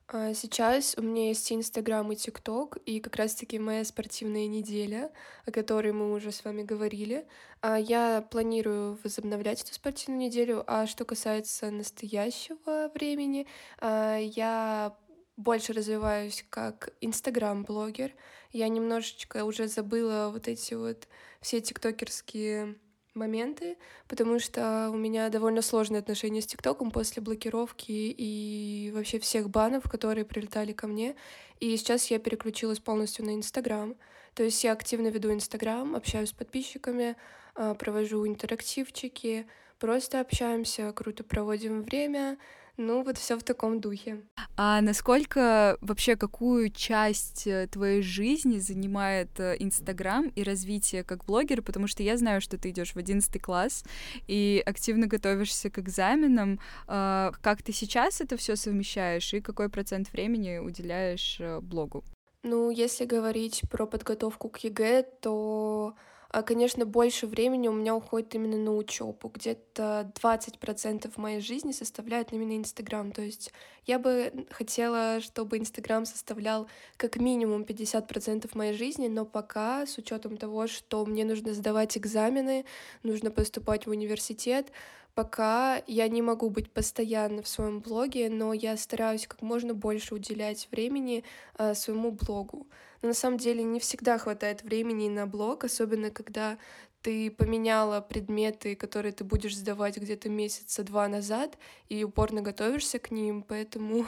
А, 0.08 0.34
сейчас 0.34 0.96
у 0.98 1.02
меня 1.02 1.28
есть 1.28 1.52
Инстаграм 1.52 2.10
и 2.10 2.16
ТикТок, 2.16 2.78
и 2.78 2.98
как 2.98 3.14
раз-таки 3.14 3.60
моя 3.60 3.84
спортивная 3.84 4.48
неделя, 4.48 5.12
о 5.46 5.52
которой 5.52 5.92
мы 5.92 6.12
уже 6.12 6.32
с 6.32 6.44
вами 6.44 6.64
говорили. 6.64 7.28
А, 7.60 7.78
я 7.78 8.26
планирую 8.28 8.98
возобновлять 9.04 9.62
эту 9.62 9.72
спортивную 9.72 10.26
неделю, 10.26 10.64
а 10.66 10.88
что 10.88 11.04
касается 11.04 11.70
настоящего 11.70 12.90
времени, 12.92 13.46
я 13.80 14.96
больше 15.37 15.73
развиваюсь 15.73 16.45
как 16.50 16.90
инстаграм-блогер. 17.00 18.14
Я 18.52 18.69
немножечко 18.69 19.45
уже 19.45 19.69
забыла 19.69 20.31
вот 20.33 20.49
эти 20.49 20.75
вот 20.75 21.09
все 21.40 21.61
тиктокерские 21.61 22.76
моменты, 23.16 23.76
потому 24.09 24.38
что 24.38 24.90
у 24.93 24.97
меня 24.97 25.28
довольно 25.28 25.62
сложные 25.62 26.00
отношения 26.00 26.43
с 26.43 26.47
ТикТоком 26.47 26.90
после 26.90 27.23
блокировки 27.23 27.90
и 27.90 28.93
вообще 28.95 29.19
всех 29.19 29.50
банов, 29.50 29.88
которые 29.90 30.25
прилетали 30.25 30.73
ко 30.73 30.87
мне. 30.87 31.16
И 31.59 31.76
сейчас 31.76 32.11
я 32.11 32.19
переключилась 32.19 32.78
полностью 32.78 33.25
на 33.25 33.35
Инстаграм. 33.35 33.97
То 34.35 34.43
есть 34.43 34.62
я 34.64 34.73
активно 34.73 35.09
веду 35.09 35.33
Инстаграм, 35.33 35.97
общаюсь 35.97 36.28
с 36.28 36.33
подписчиками, 36.33 37.16
а, 37.55 37.75
провожу 37.75 38.26
интерактивчики, 38.26 39.47
просто 39.78 40.21
общаемся, 40.21 40.93
круто 40.93 41.25
проводим 41.25 41.83
время, 41.83 42.37
ну, 42.76 43.02
вот 43.02 43.16
все 43.16 43.38
в 43.38 43.42
таком 43.42 43.80
духе. 43.80 44.21
А 44.56 44.80
насколько 44.80 45.78
вообще 45.80 46.16
какую 46.16 46.71
часть 46.71 47.47
э, 47.47 47.68
твоей 47.68 48.02
жизни 48.02 48.59
занимает 48.59 49.40
э, 49.40 49.56
Инстаграм 49.59 50.28
и 50.28 50.42
развитие 50.42 51.02
как 51.02 51.25
блогера? 51.25 51.62
Потому 51.62 51.87
что 51.87 52.02
я 52.02 52.16
знаю, 52.16 52.40
что 52.40 52.59
ты 52.59 52.71
идешь 52.71 52.92
в 52.92 52.99
одиннадцатый 52.99 53.40
класс 53.40 53.85
и 54.26 54.62
активно 54.66 55.06
готовишься 55.06 55.71
к 55.71 55.78
экзаменам. 55.78 56.61
А, 56.87 57.33
как 57.40 57.62
ты 57.62 57.73
сейчас 57.73 58.21
это 58.21 58.37
все 58.37 58.56
совмещаешь 58.56 59.33
и 59.35 59.40
какой 59.40 59.68
процент 59.68 60.12
времени 60.12 60.59
уделяешь 60.59 61.38
э, 61.40 61.61
блогу? 61.61 62.04
Ну, 62.42 62.71
если 62.71 63.06
говорить 63.06 63.62
про 63.71 63.87
подготовку 63.87 64.49
к 64.49 64.59
ЕГЭ, 64.59 65.02
то 65.21 65.95
конечно, 66.42 66.85
больше 66.85 67.26
времени 67.26 67.68
у 67.68 67.73
меня 67.73 67.95
уходит 67.95 68.35
именно 68.35 68.56
на 68.56 68.75
учебу. 68.75 69.30
Где-то 69.33 70.12
20% 70.21 71.12
моей 71.16 71.40
жизни 71.40 71.73
составляет 71.73 72.33
именно 72.33 72.56
Инстаграм. 72.56 73.12
То 73.12 73.23
есть 73.23 73.52
я 73.87 73.99
бы 73.99 74.47
хотела, 74.50 75.21
чтобы 75.21 75.59
Инстаграм 75.59 76.04
составлял 76.04 76.66
как 76.97 77.16
минимум 77.16 77.62
50% 77.62 78.50
моей 78.54 78.73
жизни, 78.73 79.09
но 79.09 79.25
пока, 79.25 79.87
с 79.87 79.99
учетом 79.99 80.37
того, 80.37 80.66
что 80.66 81.06
мне 81.06 81.25
нужно 81.25 81.54
сдавать 81.54 81.97
экзамены, 81.97 82.64
нужно 83.02 83.30
поступать 83.30 83.87
в 83.87 83.90
университет, 83.90 84.73
пока 85.14 85.83
я 85.87 86.09
не 86.09 86.21
могу 86.21 86.50
быть 86.50 86.71
постоянно 86.71 87.42
в 87.42 87.49
своем 87.49 87.80
блоге, 87.80 88.28
но 88.28 88.52
я 88.52 88.76
стараюсь 88.76 89.26
как 89.26 89.40
можно 89.40 89.73
больше 89.73 90.14
уделять 90.14 90.68
времени 90.71 91.25
э, 91.59 91.75
своему 91.75 92.11
блогу. 92.11 92.66
На 93.06 93.14
самом 93.14 93.38
деле 93.38 93.62
не 93.62 93.78
всегда 93.78 94.18
хватает 94.18 94.64
времени 94.64 95.08
на 95.08 95.28
блог, 95.28 95.62
особенно 95.62 96.10
когда 96.10 96.58
ты 97.02 97.30
поменяла 97.30 98.00
предметы, 98.00 98.75
которые 98.75 99.12
ты 99.12 99.22
будешь 99.22 99.56
сдавать 99.56 99.96
где-то 99.96 100.28
месяца 100.28 100.82
два 100.82 101.06
назад, 101.06 101.56
и 101.88 102.02
упорно 102.02 102.42
готовишься 102.42 102.98
к 102.98 103.12
ним, 103.12 103.44
поэтому 103.44 104.06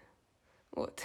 вот. 0.72 1.02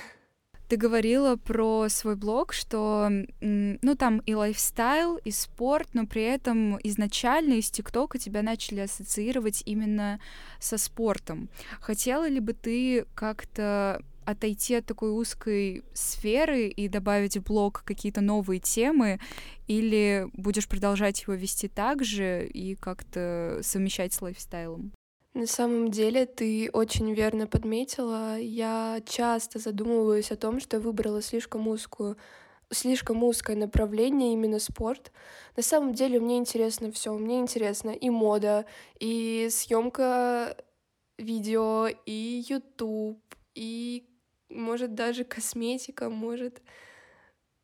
Ты 0.67 0.75
говорила 0.75 1.37
про 1.37 1.87
свой 1.87 2.17
блог, 2.17 2.51
что, 2.51 3.09
ну, 3.39 3.95
там 3.95 4.19
и 4.25 4.33
лайфстайл, 4.33 5.15
и 5.17 5.31
спорт, 5.31 5.89
но 5.93 6.05
при 6.05 6.23
этом 6.23 6.77
изначально 6.83 7.53
из 7.53 7.69
ТикТока 7.69 8.17
тебя 8.17 8.41
начали 8.41 8.81
ассоциировать 8.81 9.63
именно 9.65 10.19
со 10.59 10.77
спортом. 10.77 11.47
Хотела 11.79 12.27
ли 12.27 12.41
бы 12.41 12.51
ты 12.51 13.05
как-то 13.15 14.01
отойти 14.25 14.75
от 14.75 14.85
такой 14.85 15.11
узкой 15.11 15.83
сферы 15.93 16.67
и 16.67 16.87
добавить 16.87 17.37
в 17.37 17.43
блог 17.43 17.83
какие-то 17.85 18.21
новые 18.21 18.59
темы, 18.59 19.19
или 19.67 20.27
будешь 20.33 20.67
продолжать 20.67 21.21
его 21.23 21.33
вести 21.33 21.67
так 21.67 22.03
же 22.03 22.45
и 22.47 22.75
как-то 22.75 23.59
совмещать 23.61 24.13
с 24.13 24.21
лайфстайлом? 24.21 24.91
На 25.33 25.47
самом 25.47 25.89
деле 25.89 26.27
ты 26.27 26.69
очень 26.71 27.11
верно 27.13 27.47
подметила. 27.47 28.39
Я 28.39 29.01
часто 29.05 29.57
задумываюсь 29.57 30.31
о 30.31 30.35
том, 30.35 30.59
что 30.59 30.79
выбрала 30.79 31.21
слишком 31.21 31.67
узкую 31.67 32.17
слишком 32.73 33.23
узкое 33.23 33.55
направление, 33.55 34.33
именно 34.33 34.59
спорт. 34.59 35.11
На 35.55 35.63
самом 35.63 35.93
деле 35.93 36.19
мне 36.19 36.37
интересно 36.37 36.91
все. 36.91 37.13
Мне 37.13 37.39
интересно 37.39 37.91
и 37.91 38.09
мода, 38.09 38.65
и 38.99 39.47
съемка 39.51 40.57
видео, 41.17 41.87
и 42.05 42.43
YouTube, 42.49 43.21
и 43.55 44.07
может 44.53 44.95
даже 44.95 45.23
косметика, 45.23 46.09
может 46.09 46.61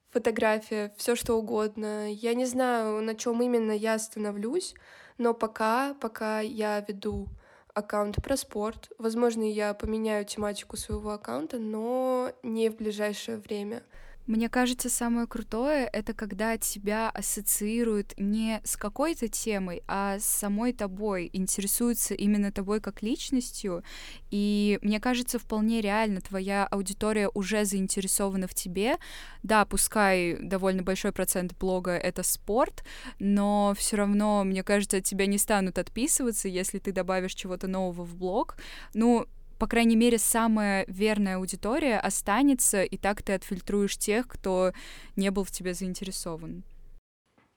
фотография, 0.10 0.94
все 0.98 1.16
что 1.16 1.38
угодно. 1.38 2.12
Я 2.12 2.34
не 2.34 2.46
знаю, 2.46 3.02
на 3.02 3.16
чем 3.16 3.42
именно 3.42 3.72
я 3.72 3.96
остановлюсь, 3.96 4.74
но 5.18 5.34
пока, 5.34 5.94
пока 5.96 6.40
я 6.40 6.80
веду 6.88 7.28
аккаунт 7.74 8.16
про 8.24 8.36
спорт. 8.36 8.92
Возможно, 8.98 9.44
я 9.44 9.74
поменяю 9.74 10.26
тематику 10.26 10.78
своего 10.78 11.12
аккаунта, 11.12 11.60
но 11.60 12.32
не 12.44 12.70
в 12.70 12.76
ближайшее 12.76 13.38
время. 13.38 13.84
Мне 14.30 14.48
кажется, 14.48 14.92
самое 14.92 15.26
крутое— 15.26 15.90
это 15.92 16.14
когда 16.14 16.56
тебя 16.60 17.10
ассоциируют 17.10 18.14
не 18.16 18.62
с 18.64 18.78
какой-то 18.78 19.28
темой, 19.28 19.82
а 19.88 20.20
с 20.20 20.24
самой 20.24 20.72
тобой, 20.72 21.32
интересуются 21.34 22.14
именно 22.14 22.52
тобой 22.52 22.80
как 22.80 23.02
личностью. 23.02 23.84
И 24.30 24.78
мне 24.84 25.00
кажется, 25.00 25.40
вполне 25.40 25.82
реально 25.82 26.22
твоя 26.22 26.68
аудитория 26.68 27.28
уже 27.34 27.66
заинтересована 27.66 28.48
в 28.48 28.54
тебе. 28.54 28.98
Да, 29.42 29.66
пускай 29.66 30.38
довольно 30.40 30.84
большой 30.84 31.12
процент 31.12 31.58
блога— 31.58 31.92
это 31.98 32.22
спорт, 32.22 32.84
но 33.18 33.74
все 33.76 33.98
равно, 33.98 34.44
мне 34.44 34.62
кажется, 34.62 34.98
от 34.98 35.06
тебя 35.06 35.26
не 35.26 35.40
станут 35.40 35.80
отписываться, 35.80 36.48
если 36.48 36.78
ты 36.78 36.92
добавишь 36.92 37.34
чего-то 37.34 37.66
нового 37.66 38.04
в 38.04 38.16
блог. 38.16 38.58
Ну, 38.94 39.26
по 39.60 39.68
крайней 39.68 39.98
мере, 39.98 40.18
самая 40.18 40.86
верная 40.88 41.36
аудитория 41.36 42.00
останется, 42.00 42.84
и 42.84 42.98
так 42.98 43.22
ты 43.22 43.34
отфильтруешь 43.34 43.98
тех, 43.98 44.28
кто 44.28 44.72
не 45.16 45.30
был 45.32 45.44
в 45.44 45.52
тебе 45.52 45.74
заинтересован. 45.74 46.64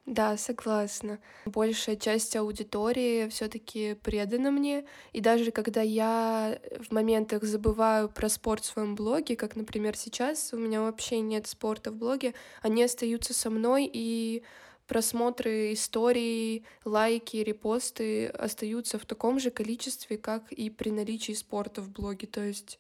Да, 0.04 0.36
согласна. 0.36 1.20
Большая 1.46 1.94
часть 1.94 2.34
аудитории 2.34 3.28
все-таки 3.28 3.94
предана 3.94 4.50
мне. 4.50 4.84
И 5.12 5.20
даже 5.20 5.52
когда 5.52 5.80
я 5.80 6.58
в 6.80 6.92
моментах 6.92 7.44
забываю 7.44 8.08
про 8.08 8.28
спорт 8.28 8.64
в 8.64 8.66
своем 8.66 8.96
блоге, 8.96 9.36
как, 9.36 9.54
например, 9.54 9.96
сейчас, 9.96 10.52
у 10.52 10.56
меня 10.56 10.80
вообще 10.82 11.20
нет 11.20 11.46
спорта 11.46 11.92
в 11.92 11.96
блоге, 11.96 12.34
они 12.62 12.82
остаются 12.82 13.32
со 13.32 13.48
мной, 13.48 13.88
и 13.92 14.42
просмотры 14.86 15.72
истории, 15.72 16.64
лайки, 16.84 17.38
репосты 17.38 18.26
остаются 18.26 18.98
в 18.98 19.06
таком 19.06 19.38
же 19.38 19.50
количестве, 19.50 20.18
как 20.18 20.52
и 20.52 20.70
при 20.70 20.90
наличии 20.90 21.32
спорта 21.32 21.80
в 21.80 21.90
блоге. 21.90 22.26
То 22.26 22.42
есть 22.42 22.78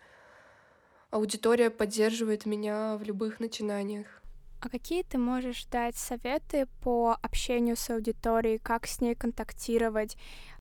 аудитория 1.10 1.70
поддерживает 1.70 2.46
меня 2.46 2.96
в 2.96 3.02
любых 3.02 3.40
начинаниях. 3.40 4.22
А 4.60 4.68
какие 4.68 5.02
ты 5.02 5.18
можешь 5.18 5.64
дать 5.64 5.96
советы 5.96 6.68
по 6.82 7.18
общению 7.20 7.76
с 7.76 7.90
аудиторией, 7.90 8.58
как 8.58 8.86
с 8.86 9.00
ней 9.00 9.16
контактировать? 9.16 10.16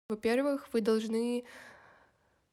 Во-первых, 0.10 0.68
вы 0.74 0.82
должны 0.82 1.44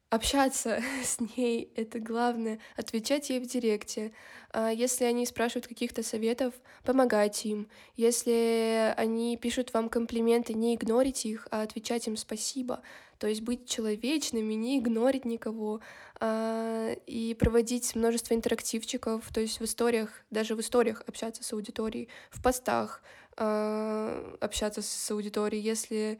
общаться 0.09 0.81
с 1.03 1.19
ней, 1.37 1.71
это 1.75 1.99
главное, 1.99 2.59
отвечать 2.75 3.29
ей 3.29 3.39
в 3.39 3.47
директе. 3.47 4.11
А 4.51 4.69
если 4.69 5.05
они 5.05 5.25
спрашивают 5.25 5.67
каких-то 5.67 6.03
советов, 6.03 6.53
помогайте 6.83 7.49
им. 7.49 7.67
Если 7.95 8.93
они 8.97 9.37
пишут 9.37 9.73
вам 9.73 9.89
комплименты, 9.89 10.53
не 10.53 10.75
игнорите 10.75 11.29
их, 11.29 11.47
а 11.51 11.61
отвечать 11.61 12.07
им 12.07 12.17
спасибо. 12.17 12.81
То 13.19 13.27
есть 13.27 13.41
быть 13.41 13.67
человечными, 13.67 14.53
не 14.53 14.79
игнорить 14.79 15.25
никого, 15.25 15.81
а, 16.21 16.93
и 17.05 17.35
проводить 17.37 17.95
множество 17.95 18.33
интерактивчиков, 18.33 19.23
то 19.33 19.41
есть 19.41 19.59
в 19.59 19.65
историях, 19.65 20.09
даже 20.31 20.55
в 20.55 20.61
историях 20.61 21.03
общаться 21.05 21.43
с 21.43 21.53
аудиторией, 21.53 22.07
в 22.31 22.41
постах 22.41 23.03
а, 23.35 24.37
общаться 24.39 24.81
с 24.81 25.11
аудиторией. 25.11 25.61
Если 25.61 26.19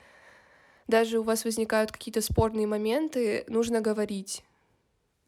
даже 0.89 1.19
у 1.19 1.23
вас 1.23 1.45
возникают 1.45 1.91
какие-то 1.91 2.21
спорные 2.21 2.67
моменты, 2.67 3.45
нужно 3.47 3.79
говорить. 3.79 4.43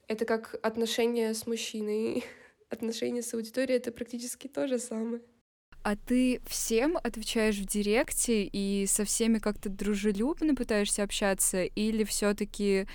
Это 0.08 0.26
как 0.26 0.56
отношения 0.64 1.34
с 1.34 1.48
мужчиной. 1.48 2.26
Отношения 2.70 3.22
с 3.22 3.34
аудиторией— 3.34 3.78
это 3.80 3.92
практически 3.92 4.48
то 4.48 4.68
же 4.68 4.80
самое. 4.80 5.22
А 5.84 5.96
ты 5.96 6.42
всем 6.48 6.98
отвечаешь 6.98 7.58
в 7.58 7.66
директе 7.66 8.44
и 8.44 8.86
со 8.88 9.04
всеми 9.04 9.40
как-то 9.40 9.70
дружелюбно 9.70 10.56
пытаешься 10.56 11.04
общаться, 11.04 11.64
или 11.64 12.04
все-таки 12.04 12.88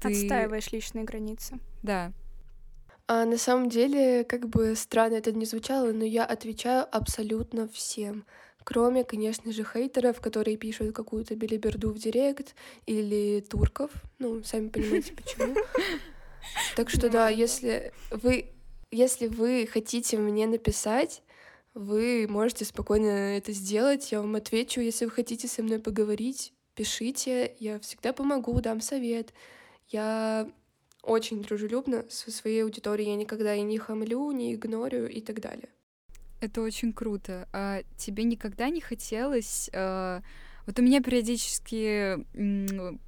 ты... 0.00 0.08
Отстаиваешь 0.08 0.70
личные 0.72 1.04
границы. 1.04 1.58
Да. 1.82 2.12
А 3.06 3.24
на 3.24 3.38
самом 3.38 3.68
деле, 3.68 4.24
как 4.24 4.48
бы 4.48 4.74
странно 4.76 5.14
это 5.14 5.32
не 5.32 5.44
звучало, 5.44 5.92
но 5.92 6.04
я 6.04 6.24
отвечаю 6.24 6.86
абсолютно 6.90 7.68
всем. 7.68 8.24
Кроме, 8.64 9.04
конечно 9.04 9.52
же, 9.52 9.64
хейтеров, 9.64 10.20
которые 10.20 10.56
пишут 10.56 10.94
какую-то 10.94 11.34
белиберду 11.34 11.90
в 11.90 11.98
директ, 11.98 12.54
или 12.86 13.40
турков. 13.40 13.90
Ну, 14.18 14.42
сами 14.44 14.68
понимаете, 14.68 15.12
почему. 15.16 15.56
Так 16.76 16.90
что 16.90 17.08
да, 17.08 17.28
если 17.28 17.92
вы, 18.10 18.46
если 18.90 19.26
вы 19.26 19.68
хотите 19.70 20.18
мне 20.18 20.46
написать, 20.46 21.22
вы 21.74 22.26
можете 22.28 22.64
спокойно 22.64 23.36
это 23.36 23.52
сделать. 23.52 24.12
Я 24.12 24.20
вам 24.20 24.34
отвечу, 24.36 24.80
если 24.80 25.06
вы 25.06 25.10
хотите 25.10 25.48
со 25.48 25.62
мной 25.62 25.78
поговорить, 25.78 26.52
пишите. 26.74 27.54
Я 27.58 27.78
всегда 27.80 28.12
помогу, 28.12 28.60
дам 28.60 28.80
совет. 28.80 29.32
Я 29.88 30.50
очень 31.02 31.42
дружелюбна 31.42 32.04
со 32.08 32.30
своей 32.30 32.62
аудиторией. 32.62 33.10
Я 33.10 33.16
никогда 33.16 33.54
и 33.54 33.62
не 33.62 33.78
хамлю, 33.78 34.30
не 34.32 34.54
игнорю 34.54 35.06
и 35.06 35.20
так 35.20 35.40
далее. 35.40 35.68
Это 36.42 36.60
очень 36.60 36.92
круто. 36.92 37.48
А 37.52 37.82
тебе 37.96 38.24
никогда 38.24 38.68
не 38.68 38.80
хотелось... 38.80 39.70
Э, 39.72 40.20
вот 40.66 40.78
у 40.78 40.82
меня 40.82 41.00
периодически 41.00 42.24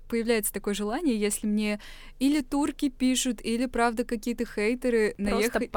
появляется 0.08 0.52
такое 0.52 0.74
желание, 0.74 1.18
если 1.18 1.46
мне 1.46 1.80
или 2.18 2.42
турки 2.42 2.88
пишут, 2.88 3.44
или 3.44 3.66
правда 3.66 4.04
какие-то 4.04 4.44
хейтеры 4.44 5.14
наехать, 5.18 5.72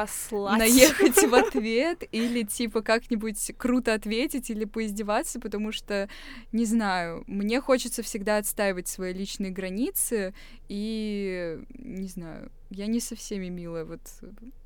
наехать 0.57 1.17
в 1.17 1.33
ответ, 1.35 2.03
или 2.11 2.43
типа 2.43 2.81
как-нибудь 2.81 3.53
круто 3.57 3.93
ответить, 3.93 4.49
или 4.49 4.65
поиздеваться, 4.65 5.39
потому 5.39 5.71
что, 5.71 6.09
не 6.51 6.65
знаю, 6.65 7.23
мне 7.27 7.61
хочется 7.61 8.01
всегда 8.01 8.37
отстаивать 8.37 8.87
свои 8.87 9.13
личные 9.13 9.51
границы, 9.51 10.33
и, 10.69 11.59
не 11.77 12.07
знаю, 12.07 12.51
я 12.71 12.87
не 12.87 12.99
со 12.99 13.15
всеми 13.15 13.49
милая 13.49 13.85
вот 13.85 14.01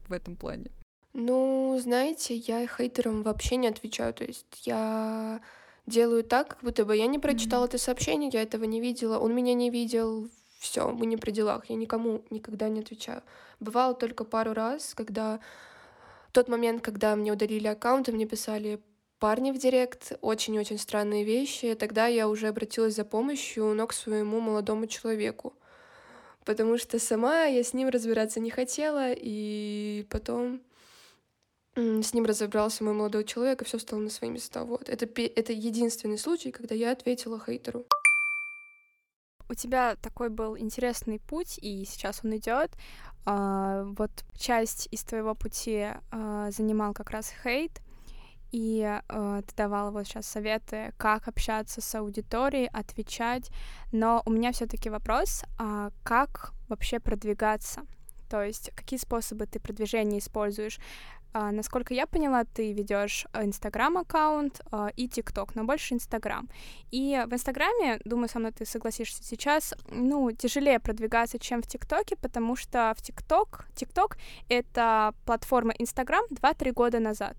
в 0.08 0.14
этом 0.14 0.38
плане. 0.38 0.72
Ну, 1.14 1.78
знаете, 1.82 2.36
я 2.36 2.66
хейтерам 2.68 3.24
вообще 3.24 3.58
не 3.58 3.68
отвечаю. 3.68 4.14
То 4.14 4.24
есть 4.24 4.66
я 4.66 5.42
делаю 5.86 6.24
так, 6.24 6.50
как 6.50 6.60
будто 6.62 6.86
бы 6.86 6.96
я 6.96 7.08
не 7.08 7.20
прочитала 7.20 7.66
mm-hmm. 7.66 7.70
это 7.70 7.78
сообщение, 7.78 8.30
я 8.32 8.44
этого 8.44 8.64
не 8.64 8.80
видела, 8.80 9.20
он 9.20 9.36
меня 9.36 9.54
не 9.54 9.70
видел, 9.70 10.30
все, 10.60 10.92
мы 10.92 11.06
не 11.06 11.18
при 11.18 11.32
делах, 11.32 11.70
я 11.70 11.76
никому 11.76 12.24
никогда 12.30 12.70
не 12.70 12.82
отвечаю. 12.82 13.24
Бывало 13.60 13.96
только 13.96 14.24
пару 14.24 14.54
раз, 14.54 14.94
когда 14.96 15.40
тот 16.32 16.48
момент, 16.48 16.84
когда 16.84 17.16
мне 17.16 17.34
удалили 17.34 17.68
аккаунт, 17.68 18.08
и 18.08 18.12
мне 18.12 18.26
писали 18.26 18.80
парни 19.20 19.52
в 19.52 19.58
директ, 19.58 20.14
очень-очень 20.22 20.78
странные 20.78 21.24
вещи, 21.24 21.76
тогда 21.76 22.08
я 22.08 22.30
уже 22.30 22.48
обратилась 22.48 22.96
за 22.96 23.06
помощью, 23.06 23.74
но 23.74 23.88
к 23.88 23.94
своему 23.94 24.40
молодому 24.40 24.88
человеку. 24.88 25.54
Потому 26.46 26.78
что 26.78 27.00
сама 27.00 27.46
я 27.46 27.64
с 27.64 27.74
ним 27.74 27.90
разбираться 27.90 28.40
не 28.40 28.50
хотела, 28.50 29.12
и 29.12 30.06
потом 30.10 30.62
с 31.76 32.14
ним 32.14 32.26
разобрался 32.26 32.84
мой 32.84 32.94
молодой 32.94 33.24
человек, 33.24 33.62
и 33.62 33.66
все 33.66 33.80
стало 33.80 34.00
на 34.02 34.10
свои 34.10 34.30
места. 34.30 34.66
Вот. 34.66 34.90
Это, 34.90 35.06
это 35.06 35.54
единственный 35.54 36.18
случай, 36.18 36.52
когда 36.52 36.76
я 36.76 36.92
ответила 36.92 37.40
хейтеру. 37.40 37.86
У 39.50 39.54
тебя 39.54 39.96
такой 39.96 40.30
был 40.30 40.58
интересный 40.58 41.20
путь, 41.20 41.60
и 41.62 41.86
сейчас 41.86 42.22
он 42.24 42.36
идет. 42.38 42.72
А, 43.26 43.84
вот 43.98 44.12
часть 44.38 44.88
из 44.92 45.04
твоего 45.04 45.36
пути 45.36 45.88
а, 46.12 46.52
занимал 46.52 46.94
как 46.94 47.12
раз 47.12 47.32
хейт, 47.44 47.82
и 48.52 48.82
а, 49.08 49.42
ты 49.42 49.56
давала 49.56 49.92
вот 49.92 50.08
сейчас 50.08 50.26
советы, 50.26 50.94
как 50.98 51.28
общаться 51.28 51.82
с 51.82 51.96
аудиторией, 51.96 52.68
отвечать. 52.68 53.50
Но 53.92 54.22
у 54.26 54.32
меня 54.32 54.52
все-таки 54.52 54.90
вопрос, 54.90 55.44
а 55.58 55.92
как 56.04 56.54
вообще 56.68 57.00
продвигаться? 57.00 57.82
То 58.30 58.42
есть 58.44 58.72
какие 58.76 59.00
способы 59.00 59.46
ты 59.46 59.60
продвижения 59.60 60.20
используешь? 60.20 60.80
А, 61.34 61.52
насколько 61.52 61.94
я 61.94 62.08
поняла, 62.08 62.44
ты 62.44 62.74
ведешь 62.74 63.26
Инстаграм 63.34 63.98
аккаунт 63.98 64.62
а, 64.72 64.90
и 64.96 65.08
ТикТок, 65.08 65.56
но 65.56 65.64
больше 65.64 65.94
Инстаграм. 65.94 66.50
И 66.92 67.24
в 67.26 67.34
Инстаграме, 67.34 68.00
думаю, 68.04 68.30
со 68.30 68.40
мной 68.40 68.52
ты 68.52 68.66
согласишься 68.66 69.24
сейчас, 69.24 69.74
ну, 69.90 70.32
тяжелее 70.32 70.80
продвигаться, 70.80 71.40
чем 71.40 71.62
в 71.62 71.68
ТикТоке, 71.68 72.16
потому 72.18 72.56
что 72.56 72.94
в 72.98 73.02
ТикТок, 73.02 73.66
ТикТок— 73.76 74.18
это 74.50 75.14
платформа 75.26 75.74
Инстаграм 75.80 76.26
2-3 76.32 76.72
года 76.74 77.00
назад. 77.00 77.38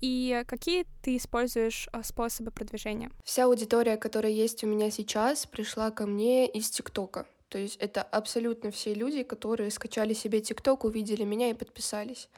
И 0.00 0.42
какие 0.46 0.86
ты 1.02 1.16
используешь 1.16 1.88
а, 1.92 2.02
способы 2.02 2.50
продвижения? 2.50 3.10
Вся 3.24 3.44
аудитория, 3.44 3.96
которая 3.96 4.32
есть 4.32 4.64
у 4.64 4.66
меня 4.66 4.90
сейчас, 4.90 5.46
пришла 5.46 5.90
ко 5.90 6.06
мне 6.06 6.46
из 6.46 6.70
ТикТока. 6.70 7.26
То 7.48 7.58
есть 7.58 7.76
это 7.76 8.02
абсолютно 8.02 8.70
все 8.70 8.92
люди, 8.92 9.22
которые 9.22 9.70
скачали 9.70 10.12
себе 10.14 10.40
ТикТок, 10.40 10.84
увидели 10.84 11.24
меня 11.24 11.50
и 11.50 11.54
подписались. 11.54 12.28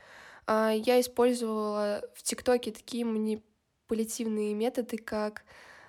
А, 0.48 0.70
я 0.70 0.98
использовала 0.98 2.02
в 2.14 2.22
ТикТоке 2.22 2.72
такие 2.72 3.04
манипулятивные 3.04 4.54
методы, 4.54 4.96
как 4.96 5.44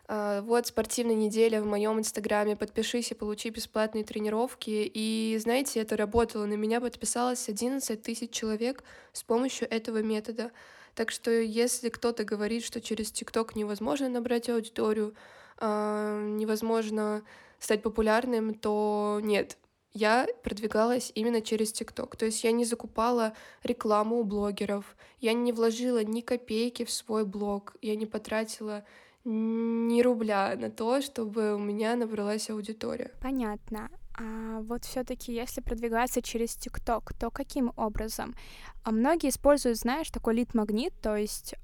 а, 0.10 0.42
вот 0.42 0.68
спортивная 0.68 1.16
неделя 1.16 1.62
в 1.62 1.66
моем 1.66 1.98
инстаграме, 1.98 2.58
подпишись 2.58 3.12
и 3.12 3.16
получи 3.16 3.52
бесплатные 3.52 4.04
тренировки. 4.04 4.92
И 4.94 5.38
знаете, 5.40 5.80
это 5.80 5.96
работало. 5.96 6.46
На 6.46 6.56
меня 6.56 6.82
подписалось 6.82 7.48
11 7.48 8.02
тысяч 8.02 8.32
человек 8.32 8.84
с 9.14 9.24
помощью 9.24 9.72
этого 9.72 10.02
метода. 10.02 10.52
Так 10.94 11.12
что 11.12 11.32
если 11.32 11.88
кто-то 11.88 12.26
говорит, 12.26 12.66
что 12.66 12.82
через 12.82 13.14
ТикТок 13.14 13.56
невозможно 13.56 14.10
набрать 14.10 14.50
аудиторию, 14.50 15.16
а, 15.56 16.20
невозможно 16.22 17.24
стать 17.60 17.82
популярным, 17.82 18.54
то 18.56 19.22
нет, 19.24 19.58
я 19.94 20.28
продвигалась 20.44 21.12
именно 21.16 21.42
через 21.42 21.72
ТикТок. 21.72 22.16
То 22.16 22.26
есть 22.26 22.44
я 22.44 22.52
не 22.52 22.66
закупала 22.66 23.34
рекламу 23.64 24.18
у 24.18 24.24
блогеров, 24.24 24.96
я 25.20 25.34
не 25.34 25.52
вложила 25.52 26.04
ни 26.04 26.22
копейки 26.22 26.86
в 26.86 26.92
свой 26.92 27.26
блог, 27.26 27.76
я 27.82 27.96
не 27.96 28.06
потратила 28.06 28.86
ни 29.26 30.02
рубля 30.02 30.56
на 30.56 30.70
то, 30.70 31.02
чтобы 31.02 31.56
у 31.56 31.60
меня 31.60 31.96
набралась 31.96 32.50
аудитория. 32.50 33.12
Понятно. 33.22 33.90
А 34.18 34.62
вот 34.62 34.86
все-таки, 34.86 35.34
если 35.34 35.62
продвигаться 35.62 36.22
через 36.22 36.56
ТикТок, 36.56 37.14
то 37.14 37.30
каким 37.30 37.72
образом? 37.78 38.36
А 38.84 38.92
многие 38.92 39.30
используют, 39.30 39.78
знаешь, 39.78 40.10
такой 40.10 40.36
лид-магнит, 40.36 40.94
то 41.02 41.16
есть 41.16 41.56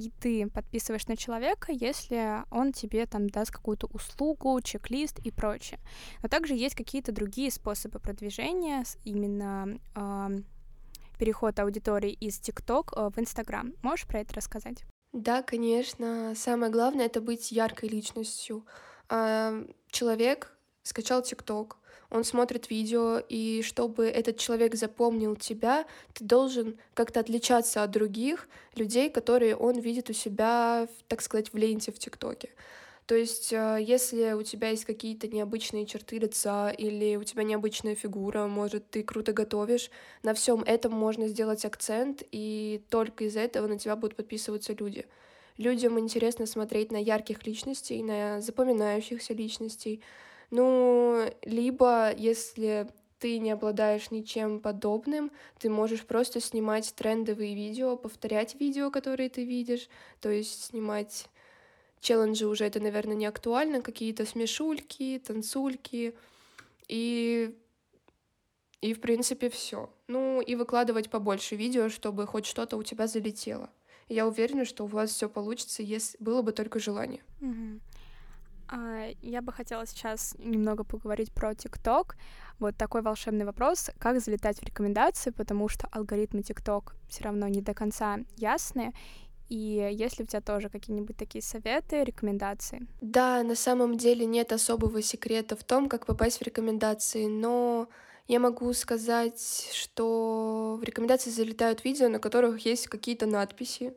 и 0.00 0.10
ты 0.20 0.48
подписываешь 0.48 1.06
на 1.06 1.16
человека, 1.16 1.72
если 1.72 2.44
он 2.50 2.72
тебе 2.72 3.06
там 3.06 3.28
даст 3.28 3.50
какую-то 3.50 3.86
услугу, 3.88 4.60
чек-лист 4.62 5.18
и 5.18 5.30
прочее. 5.30 5.78
Но 6.22 6.28
также 6.28 6.54
есть 6.54 6.74
какие-то 6.74 7.12
другие 7.12 7.50
способы 7.50 7.98
продвижения, 7.98 8.84
именно 9.04 9.78
э, 9.94 10.28
переход 11.18 11.58
аудитории 11.58 12.12
из 12.12 12.38
ТикТок 12.38 12.92
э, 12.96 13.10
в 13.14 13.18
Инстаграм. 13.18 13.74
Можешь 13.82 14.06
про 14.06 14.20
это 14.20 14.34
рассказать? 14.34 14.84
Да, 15.12 15.42
конечно. 15.42 16.34
Самое 16.36 16.72
главное— 16.72 17.06
это 17.06 17.20
быть 17.20 17.52
яркой 17.52 17.88
личностью. 17.88 18.64
А, 19.08 19.64
человек 19.88 20.56
скачал 20.82 21.22
ТикТок, 21.22 21.78
он 22.10 22.24
смотрит 22.24 22.70
видео, 22.70 23.22
и 23.28 23.62
чтобы 23.62 24.06
этот 24.06 24.36
человек 24.36 24.74
запомнил 24.74 25.36
тебя, 25.36 25.86
ты 26.12 26.24
должен 26.24 26.76
как-то 26.94 27.20
отличаться 27.20 27.82
от 27.82 27.90
других 27.90 28.48
людей, 28.74 29.10
которые 29.10 29.56
он 29.56 29.78
видит 29.78 30.10
у 30.10 30.12
себя, 30.12 30.88
так 31.08 31.22
сказать, 31.22 31.52
в 31.52 31.56
ленте 31.56 31.92
в 31.92 31.98
ТикТоке. 31.98 32.50
То 33.06 33.16
есть, 33.16 33.52
э, 33.52 33.78
если 33.80 34.34
у 34.34 34.42
тебя 34.44 34.68
есть 34.68 34.84
какие-то 34.84 35.26
необычные 35.26 35.84
черты 35.84 36.18
лица 36.18 36.70
или 36.70 37.16
у 37.16 37.24
тебя 37.24 37.42
необычная 37.42 37.96
фигура, 37.96 38.46
может, 38.46 38.88
ты 38.88 39.02
круто 39.02 39.32
готовишь, 39.32 39.90
на 40.22 40.32
всем 40.32 40.62
этом 40.62 40.92
можно 40.92 41.26
сделать 41.26 41.64
акцент, 41.64 42.22
и 42.30 42.80
только 42.88 43.24
из-за 43.24 43.40
этого 43.40 43.66
на 43.66 43.80
тебя 43.80 43.96
будут 43.96 44.16
подписываться 44.16 44.74
люди. 44.74 45.06
Людям 45.58 45.98
интересно 45.98 46.46
смотреть 46.46 46.92
на 46.92 46.98
ярких 46.98 47.44
личностей, 47.46 48.00
на 48.02 48.40
запоминающихся 48.40 49.34
личностей, 49.34 50.00
ну, 50.50 51.30
либо 51.42 52.12
если 52.16 52.88
ты 53.18 53.38
не 53.38 53.50
обладаешь 53.50 54.10
ничем 54.10 54.60
подобным, 54.60 55.30
ты 55.58 55.68
можешь 55.68 56.04
просто 56.04 56.40
снимать 56.40 56.92
трендовые 56.94 57.54
видео, 57.54 57.96
повторять 57.96 58.58
видео, 58.58 58.90
которые 58.90 59.28
ты 59.28 59.44
видишь, 59.44 59.88
то 60.20 60.30
есть 60.30 60.64
снимать 60.64 61.26
челленджи 62.00 62.46
уже 62.46 62.64
это, 62.64 62.80
наверное, 62.80 63.14
не 63.14 63.26
актуально, 63.26 63.82
какие-то 63.82 64.24
смешульки, 64.24 65.22
танцульки 65.24 66.14
и 66.88 67.54
и, 68.80 68.94
в 68.94 69.00
принципе, 69.02 69.50
все. 69.50 69.90
Ну, 70.08 70.40
и 70.40 70.54
выкладывать 70.54 71.10
побольше 71.10 71.54
видео, 71.54 71.90
чтобы 71.90 72.26
хоть 72.26 72.46
что-то 72.46 72.78
у 72.78 72.82
тебя 72.82 73.06
залетело. 73.06 73.68
Я 74.08 74.26
уверена, 74.26 74.64
что 74.64 74.84
у 74.84 74.86
вас 74.86 75.10
все 75.10 75.28
получится, 75.28 75.82
если 75.82 76.16
было 76.18 76.40
бы 76.40 76.52
только 76.52 76.80
желание. 76.80 77.22
Mm-hmm. 77.40 77.80
А, 78.70 79.08
я 79.20 79.42
бы 79.42 79.52
хотела 79.52 79.84
сейчас 79.84 80.36
немного 80.38 80.84
поговорить 80.84 81.32
про 81.32 81.54
ТикТок. 81.54 82.16
Вот 82.60 82.76
такой 82.76 83.02
волшебный 83.02 83.44
вопрос, 83.44 83.90
как 83.98 84.20
залетать 84.20 84.60
в 84.60 84.62
рекомендации, 84.64 85.30
потому 85.30 85.68
что 85.68 85.88
алгоритмы 85.90 86.42
ТикТок 86.42 86.94
все 87.08 87.24
равно 87.24 87.48
не 87.48 87.60
до 87.60 87.74
конца 87.74 88.18
ясны. 88.36 88.92
И 89.48 89.90
есть 89.92 90.18
ли 90.18 90.24
у 90.24 90.26
тебя 90.28 90.40
тоже 90.40 90.68
какие-нибудь 90.68 91.16
такие 91.16 91.42
советы, 91.42 92.04
рекомендации? 92.04 92.86
Да, 93.00 93.42
на 93.42 93.56
самом 93.56 93.98
деле 93.98 94.24
нет 94.24 94.52
особого 94.52 95.02
секрета 95.02 95.56
в 95.56 95.64
том, 95.64 95.88
как 95.88 96.06
попасть 96.06 96.38
в 96.38 96.42
рекомендации, 96.42 97.26
но 97.26 97.88
я 98.28 98.38
могу 98.38 98.72
сказать, 98.74 99.68
что 99.72 100.78
в 100.80 100.84
рекомендации 100.84 101.30
залетают 101.30 101.84
видео, 101.84 102.08
на 102.08 102.20
которых 102.20 102.64
есть 102.64 102.86
какие-то 102.86 103.26
надписи, 103.26 103.94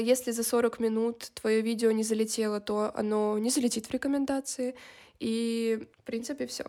если 0.00 0.30
за 0.30 0.42
40 0.42 0.80
минут 0.80 1.30
твое 1.34 1.60
видео 1.60 1.90
не 1.90 2.02
залетело, 2.02 2.60
то 2.60 2.92
оно 2.94 3.38
не 3.38 3.50
залетит 3.50 3.86
в 3.86 3.90
рекомендации. 3.90 4.74
И, 5.20 5.86
в 5.98 6.02
принципе, 6.04 6.46
все. 6.46 6.64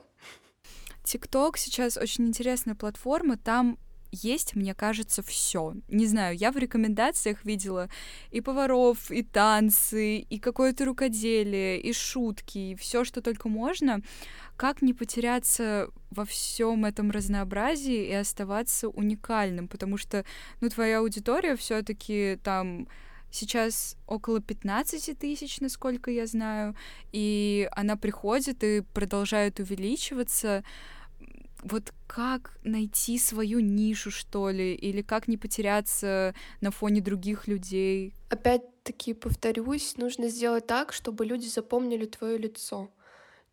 ТикТок 1.03 1.57
сейчас 1.57 1.97
очень 1.97 2.27
интересная 2.27 2.75
платформа. 2.75 3.37
Там 3.37 3.77
есть, 4.11 4.55
мне 4.55 4.73
кажется, 4.73 5.21
все. 5.21 5.73
Не 5.89 6.05
знаю, 6.05 6.37
я 6.37 6.51
в 6.51 6.57
рекомендациях 6.57 7.43
видела 7.43 7.89
и 8.31 8.41
поваров, 8.41 9.11
и 9.11 9.23
танцы, 9.23 10.17
и 10.17 10.39
какое-то 10.39 10.85
рукоделие, 10.85 11.79
и 11.79 11.91
шутки, 11.93 12.57
и 12.57 12.75
все, 12.75 13.03
что 13.03 13.21
только 13.21 13.49
можно. 13.49 14.01
Как 14.55 14.81
не 14.81 14.93
потеряться 14.93 15.89
во 16.11 16.23
всем 16.23 16.85
этом 16.85 17.11
разнообразии 17.11 18.07
и 18.07 18.13
оставаться 18.13 18.87
уникальным, 18.87 19.67
потому 19.67 19.97
что, 19.97 20.23
ну, 20.61 20.69
твоя 20.69 20.99
аудитория 20.99 21.55
все-таки 21.55 22.39
там 22.43 22.87
сейчас 23.31 23.97
около 24.07 24.41
15 24.41 25.17
тысяч, 25.17 25.59
насколько 25.59 26.11
я 26.11 26.25
знаю, 26.25 26.75
и 27.11 27.67
она 27.71 27.95
приходит 27.95 28.63
и 28.63 28.81
продолжает 28.93 29.59
увеличиваться. 29.59 30.63
Вот 31.63 31.93
как 32.07 32.57
найти 32.63 33.17
свою 33.17 33.59
нишу, 33.59 34.11
что 34.11 34.49
ли, 34.51 34.75
или 34.75 35.01
как 35.01 35.27
не 35.27 35.37
потеряться 35.37 36.35
на 36.61 36.69
фоне 36.71 37.01
других 37.01 37.47
людей? 37.47 38.13
Опять-таки 38.29 39.13
повторюсь, 39.13 39.97
нужно 39.97 40.29
сделать 40.29 40.67
так, 40.67 40.93
чтобы 40.93 41.25
люди 41.25 41.47
запомнили 41.47 42.05
твое 42.05 42.37
лицо. 42.37 42.91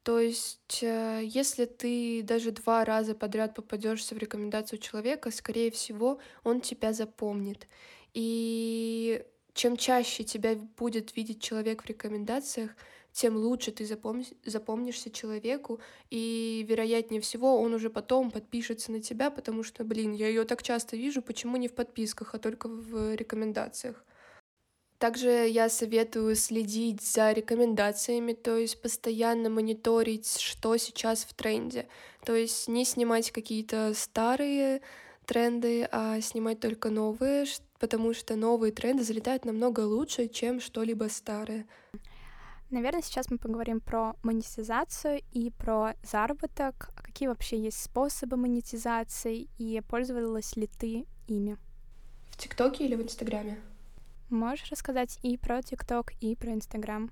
То 0.02 0.18
есть, 0.18 0.80
э, 0.82 1.22
если 1.24 1.64
ты 1.64 2.22
даже 2.22 2.50
два 2.50 2.84
раза 2.84 3.14
подряд 3.14 3.54
попадешься 3.54 4.14
в 4.14 4.18
рекомендацию 4.18 4.78
человека, 4.80 5.30
скорее 5.30 5.70
всего, 5.70 6.18
он 6.42 6.60
тебя 6.60 6.92
запомнит. 6.92 7.68
И 8.12 9.24
чем 9.54 9.76
чаще 9.76 10.24
тебя 10.24 10.56
будет 10.78 11.16
видеть 11.16 11.42
человек 11.42 11.82
в 11.82 11.86
рекомендациях, 11.86 12.70
тем 13.12 13.36
лучше 13.36 13.72
ты 13.72 13.84
запом... 13.84 14.24
запомнишься 14.44 15.10
человеку, 15.10 15.80
и, 16.10 16.64
вероятнее 16.68 17.20
всего, 17.20 17.60
он 17.60 17.74
уже 17.74 17.90
потом 17.90 18.30
подпишется 18.30 18.90
на 18.90 19.00
тебя, 19.00 19.30
потому 19.30 19.62
что, 19.62 19.84
блин, 19.84 20.12
я 20.12 20.28
ее 20.28 20.44
так 20.44 20.62
часто 20.62 20.96
вижу, 20.96 21.20
почему 21.22 21.56
не 21.58 21.68
в 21.68 21.74
подписках, 21.74 22.34
а 22.34 22.38
только 22.38 22.68
в 22.68 23.14
рекомендациях. 23.14 24.04
Также 24.98 25.48
я 25.48 25.68
советую 25.68 26.36
следить 26.36 27.02
за 27.02 27.32
рекомендациями, 27.32 28.34
то 28.34 28.56
есть 28.56 28.80
постоянно 28.80 29.50
мониторить, 29.50 30.38
что 30.38 30.76
сейчас 30.76 31.24
в 31.24 31.34
тренде. 31.34 31.88
То 32.24 32.36
есть 32.36 32.68
не 32.68 32.84
снимать 32.84 33.32
какие-то 33.32 33.94
старые 33.94 34.80
тренды, 35.26 35.88
а 35.90 36.20
снимать 36.20 36.60
только 36.60 36.90
новые, 36.90 37.46
потому 37.78 38.14
что 38.14 38.36
новые 38.36 38.72
тренды 38.72 39.04
залетают 39.04 39.44
намного 39.44 39.80
лучше, 39.80 40.28
чем 40.28 40.60
что-либо 40.60 41.08
старое. 41.08 41.66
Наверное, 42.70 43.02
сейчас 43.02 43.30
мы 43.30 43.36
поговорим 43.36 43.80
про 43.80 44.14
монетизацию 44.22 45.20
и 45.32 45.50
про 45.50 45.94
заработок. 46.02 46.90
Какие 46.96 47.28
вообще 47.28 47.58
есть 47.58 47.82
способы 47.82 48.38
монетизации 48.38 49.48
и 49.58 49.82
пользовалась 49.86 50.56
ли 50.56 50.66
ты 50.66 51.04
ими? 51.28 51.58
В 52.30 52.38
ТикТоке 52.38 52.86
или 52.86 52.94
в 52.94 53.02
Инстаграме? 53.02 53.60
Можешь 54.30 54.70
рассказать 54.70 55.18
и 55.22 55.36
про 55.36 55.62
ТикТок, 55.62 56.12
и 56.22 56.34
про 56.34 56.54
Инстаграм? 56.54 57.10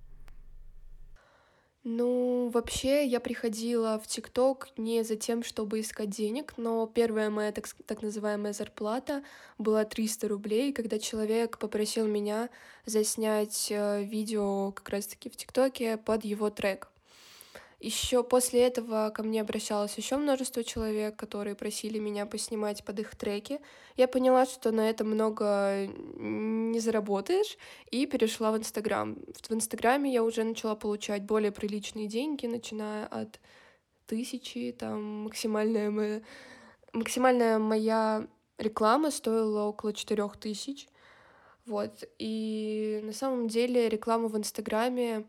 Ну, 1.83 2.51
вообще, 2.51 3.07
я 3.07 3.21
приходила 3.21 3.99
в 3.99 4.07
ТикТок 4.07 4.69
не 4.77 5.03
за 5.03 5.16
тем, 5.16 5.43
чтобы 5.43 5.81
искать 5.81 6.11
денег, 6.11 6.53
но 6.59 6.87
первая 6.87 7.31
моя 7.31 7.53
так, 7.53 7.66
так 7.87 8.03
называемая 8.03 8.53
зарплата 8.53 9.25
была 9.57 9.87
300 9.87 10.29
рублей, 10.29 10.75
когда 10.75 10.99
человек 10.99 11.57
попросил 11.59 12.07
меня 12.07 12.51
заснять 12.85 13.69
э, 13.71 14.05
видео 14.05 14.73
как 14.73 14.90
раз-таки 14.90 15.31
в 15.31 15.37
ТикТоке 15.37 15.97
под 15.97 16.23
его 16.27 16.51
трек. 16.51 16.89
Еще 17.81 18.23
после 18.23 18.66
этого 18.66 19.11
ко 19.11 19.23
мне 19.23 19.40
обращалось 19.40 19.97
еще 19.97 20.19
множество 20.19 20.62
человек, 20.62 21.16
которые 21.16 21.55
просили 21.55 21.99
меня 21.99 22.27
поснимать 22.27 22.85
под 22.85 23.01
их 23.01 23.16
треки. 23.16 23.59
Я 23.97 24.07
поняла, 24.07 24.45
что 24.45 24.71
на 24.71 24.90
этом 24.90 25.09
много 25.11 25.87
не 25.87 26.79
заработаешь, 26.79 27.57
и 27.90 28.05
перешла 28.05 28.53
в 28.53 28.59
Инстаграм. 28.59 29.16
В 29.49 29.53
Инстаграме 29.53 30.12
я 30.12 30.23
уже 30.23 30.45
начала 30.45 30.75
получать 30.75 31.23
более 31.23 31.53
приличные 31.53 32.07
деньги, 32.07 32.45
начиная 32.45 33.07
от 33.07 33.40
тысячи, 34.05 34.77
там 34.79 35.23
максимальная 35.25 35.90
моя, 35.90 36.21
максимальная 36.93 37.59
моя 37.59 38.27
реклама 38.59 39.11
стоила 39.11 39.62
около 39.62 39.95
четырех 39.95 40.37
тысяч. 40.37 40.87
Вот. 41.64 42.05
И 42.19 43.01
на 43.05 43.14
самом 43.14 43.49
деле 43.49 43.88
реклама 43.88 44.29
в 44.29 44.37
Инстаграме 44.37 45.25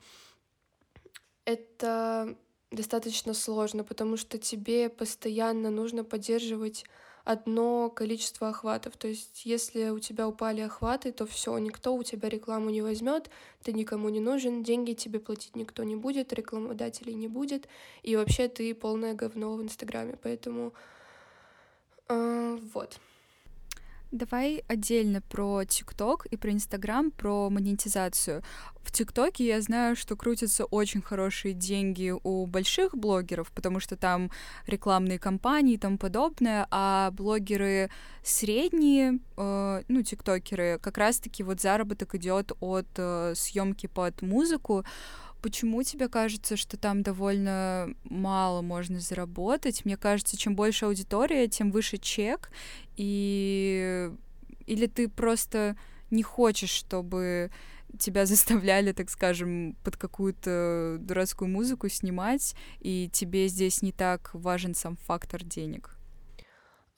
это 1.45 2.35
достаточно 2.71 3.33
сложно, 3.33 3.83
потому 3.83 4.17
что 4.17 4.37
тебе 4.37 4.89
постоянно 4.89 5.69
нужно 5.69 6.03
поддерживать 6.03 6.85
одно 7.23 7.89
количество 7.89 8.49
охватов. 8.49 8.97
То 8.97 9.07
есть, 9.07 9.45
если 9.45 9.89
у 9.89 9.99
тебя 9.99 10.27
упали 10.27 10.61
охваты, 10.61 11.11
то 11.11 11.25
все, 11.25 11.57
никто 11.57 11.95
у 11.95 12.03
тебя 12.03 12.29
рекламу 12.29 12.69
не 12.69 12.81
возьмет, 12.81 13.29
ты 13.63 13.73
никому 13.73 14.09
не 14.09 14.19
нужен, 14.19 14.63
деньги 14.63 14.93
тебе 14.93 15.19
платить 15.19 15.55
никто 15.55 15.83
не 15.83 15.95
будет, 15.95 16.33
рекламодателей 16.33 17.13
не 17.13 17.27
будет, 17.27 17.67
и 18.03 18.15
вообще 18.15 18.47
ты 18.47 18.73
полное 18.73 19.13
говно 19.13 19.53
в 19.55 19.61
Инстаграме. 19.61 20.17
Поэтому 20.21 20.73
э, 22.09 22.57
вот. 22.73 22.99
Давай 24.11 24.61
отдельно 24.67 25.21
про 25.21 25.63
ТикТок 25.63 26.25
и 26.25 26.35
про 26.35 26.51
Инстаграм, 26.51 27.11
про 27.11 27.49
монетизацию. 27.49 28.43
В 28.83 28.91
ТикТоке 28.91 29.45
я 29.45 29.61
знаю, 29.61 29.95
что 29.95 30.17
крутятся 30.17 30.65
очень 30.65 31.01
хорошие 31.01 31.53
деньги 31.53 32.13
у 32.23 32.45
больших 32.45 32.93
блогеров, 32.93 33.53
потому 33.53 33.79
что 33.79 33.95
там 33.95 34.29
рекламные 34.67 35.17
кампании 35.17 35.75
и 35.75 35.77
тому 35.77 35.97
подобное, 35.97 36.67
а 36.71 37.11
блогеры 37.11 37.89
средние, 38.21 39.19
э, 39.37 39.83
ну, 39.87 40.01
тиктокеры, 40.01 40.77
как 40.81 40.97
раз-таки 40.97 41.41
вот 41.43 41.61
заработок 41.61 42.13
идет 42.15 42.51
от 42.59 42.87
э, 42.97 43.33
съемки 43.37 43.87
под 43.87 44.21
музыку. 44.21 44.83
Почему 45.41 45.81
тебе 45.83 46.07
кажется, 46.07 46.55
что 46.55 46.77
там 46.77 47.01
довольно 47.01 47.93
мало 48.03 48.61
можно 48.61 48.99
заработать? 48.99 49.85
Мне 49.85 49.97
кажется, 49.97 50.37
чем 50.37 50.55
больше 50.55 50.85
аудитория, 50.85 51.47
тем 51.47 51.71
выше 51.71 51.97
чек. 51.97 52.51
И 52.95 54.11
или 54.67 54.87
ты 54.87 55.09
просто 55.09 55.75
не 56.11 56.23
хочешь, 56.23 56.69
чтобы 56.69 57.51
тебя 57.99 58.25
заставляли, 58.27 58.91
так 58.91 59.09
скажем, 59.09 59.75
под 59.83 59.97
какую-то 59.97 60.97
дурацкую 60.99 61.49
музыку 61.49 61.89
снимать, 61.89 62.55
и 62.79 63.09
тебе 63.11 63.47
здесь 63.47 63.81
не 63.81 63.91
так 63.91 64.29
важен 64.33 64.75
сам 64.75 64.95
фактор 64.95 65.43
денег? 65.43 65.95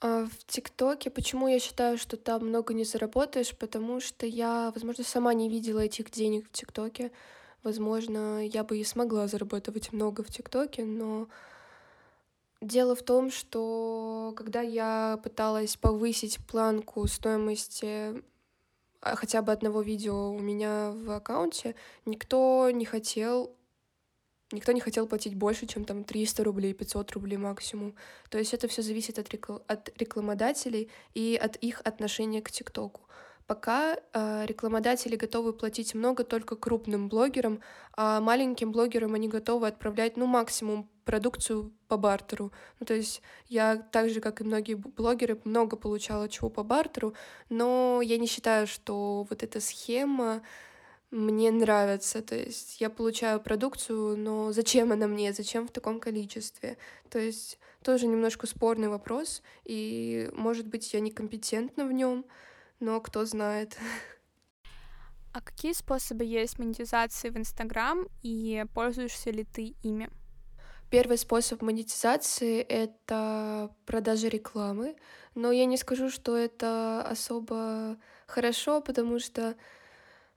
А 0.00 0.26
в 0.26 0.44
ТикТоке 0.46 1.08
почему 1.08 1.48
я 1.48 1.58
считаю, 1.58 1.96
что 1.96 2.18
там 2.18 2.46
много 2.48 2.74
не 2.74 2.84
заработаешь? 2.84 3.56
Потому 3.56 4.00
что 4.00 4.26
я, 4.26 4.70
возможно, 4.74 5.02
сама 5.02 5.32
не 5.32 5.48
видела 5.48 5.80
этих 5.80 6.10
денег 6.10 6.46
в 6.46 6.52
ТикТоке. 6.52 7.10
Возможно, 7.64 8.46
я 8.46 8.62
бы 8.62 8.78
и 8.78 8.84
смогла 8.84 9.26
зарабатывать 9.26 9.90
много 9.92 10.22
в 10.22 10.28
ТикТоке, 10.28 10.84
но 10.84 11.28
дело 12.60 12.94
в 12.94 13.02
том, 13.02 13.30
что 13.30 14.34
когда 14.36 14.60
я 14.60 15.18
пыталась 15.24 15.76
повысить 15.76 16.38
планку 16.46 17.06
стоимости 17.06 18.22
а, 19.00 19.16
хотя 19.16 19.40
бы 19.40 19.50
одного 19.50 19.80
видео 19.80 20.30
у 20.30 20.38
меня 20.38 20.92
в 20.92 21.10
аккаунте, 21.10 21.74
никто 22.04 22.70
не 22.70 22.84
хотел 22.84 23.56
никто 24.52 24.72
не 24.72 24.80
хотел 24.80 25.06
платить 25.06 25.34
больше, 25.34 25.66
чем 25.66 25.86
там 25.86 26.04
300 26.04 26.44
рублей, 26.44 26.74
500 26.74 27.12
рублей 27.12 27.38
максимум. 27.38 27.94
То 28.28 28.38
есть 28.38 28.52
это 28.52 28.68
все 28.68 28.82
зависит 28.82 29.18
от, 29.18 29.28
рекл... 29.30 29.56
от 29.66 29.90
рекламодателей 29.98 30.90
и 31.14 31.38
от 31.42 31.56
их 31.56 31.80
отношения 31.82 32.42
к 32.42 32.50
ТикТоку. 32.50 33.00
Пока 33.46 33.96
э, 33.96 34.46
рекламодатели 34.46 35.16
готовы 35.16 35.52
платить 35.52 35.94
много 35.94 36.24
только 36.24 36.56
крупным 36.56 37.08
блогерам, 37.08 37.60
а 37.92 38.20
маленьким 38.20 38.72
блогерам 38.72 39.14
они 39.14 39.28
готовы 39.28 39.66
отправлять, 39.66 40.16
ну, 40.16 40.26
максимум 40.26 40.88
продукцию 41.04 41.70
по 41.86 41.98
бартеру. 41.98 42.52
Ну, 42.80 42.86
то 42.86 42.94
есть 42.94 43.20
я 43.48 43.76
так 43.76 44.08
же, 44.08 44.20
как 44.20 44.40
и 44.40 44.44
многие 44.44 44.74
блогеры, 44.74 45.38
много 45.44 45.76
получала 45.76 46.28
чего 46.28 46.48
по 46.48 46.62
бартеру, 46.62 47.14
но 47.50 48.00
я 48.02 48.16
не 48.16 48.26
считаю, 48.26 48.66
что 48.66 49.26
вот 49.28 49.42
эта 49.42 49.60
схема 49.60 50.42
мне 51.10 51.50
нравится. 51.50 52.22
То 52.22 52.34
есть 52.34 52.80
я 52.80 52.90
получаю 52.90 53.40
продукцию, 53.40 54.16
но 54.16 54.52
зачем 54.52 54.90
она 54.90 55.06
мне, 55.06 55.32
зачем 55.32 55.68
в 55.68 55.70
таком 55.70 56.00
количестве? 56.00 56.78
То 57.10 57.18
есть 57.18 57.58
тоже 57.82 58.06
немножко 58.06 58.46
спорный 58.46 58.88
вопрос, 58.88 59.42
и, 59.64 60.30
может 60.32 60.66
быть, 60.66 60.94
я 60.94 61.00
некомпетентна 61.00 61.84
в 61.84 61.92
нем, 61.92 62.24
но 62.84 63.00
кто 63.00 63.24
знает. 63.24 63.76
А 65.32 65.40
какие 65.40 65.72
способы 65.72 66.24
есть 66.24 66.58
монетизации 66.58 67.30
в 67.30 67.36
Инстаграм 67.36 68.06
и 68.22 68.64
пользуешься 68.72 69.30
ли 69.30 69.44
ты 69.44 69.74
ими? 69.82 70.08
Первый 70.90 71.18
способ 71.18 71.62
монетизации— 71.62 72.60
это 72.68 73.74
продажа 73.84 74.28
рекламы, 74.28 74.96
но 75.34 75.50
я 75.50 75.64
не 75.64 75.76
скажу, 75.76 76.08
что 76.08 76.36
это 76.36 77.02
особо 77.02 77.96
хорошо, 78.26 78.80
потому 78.80 79.18
что 79.18 79.56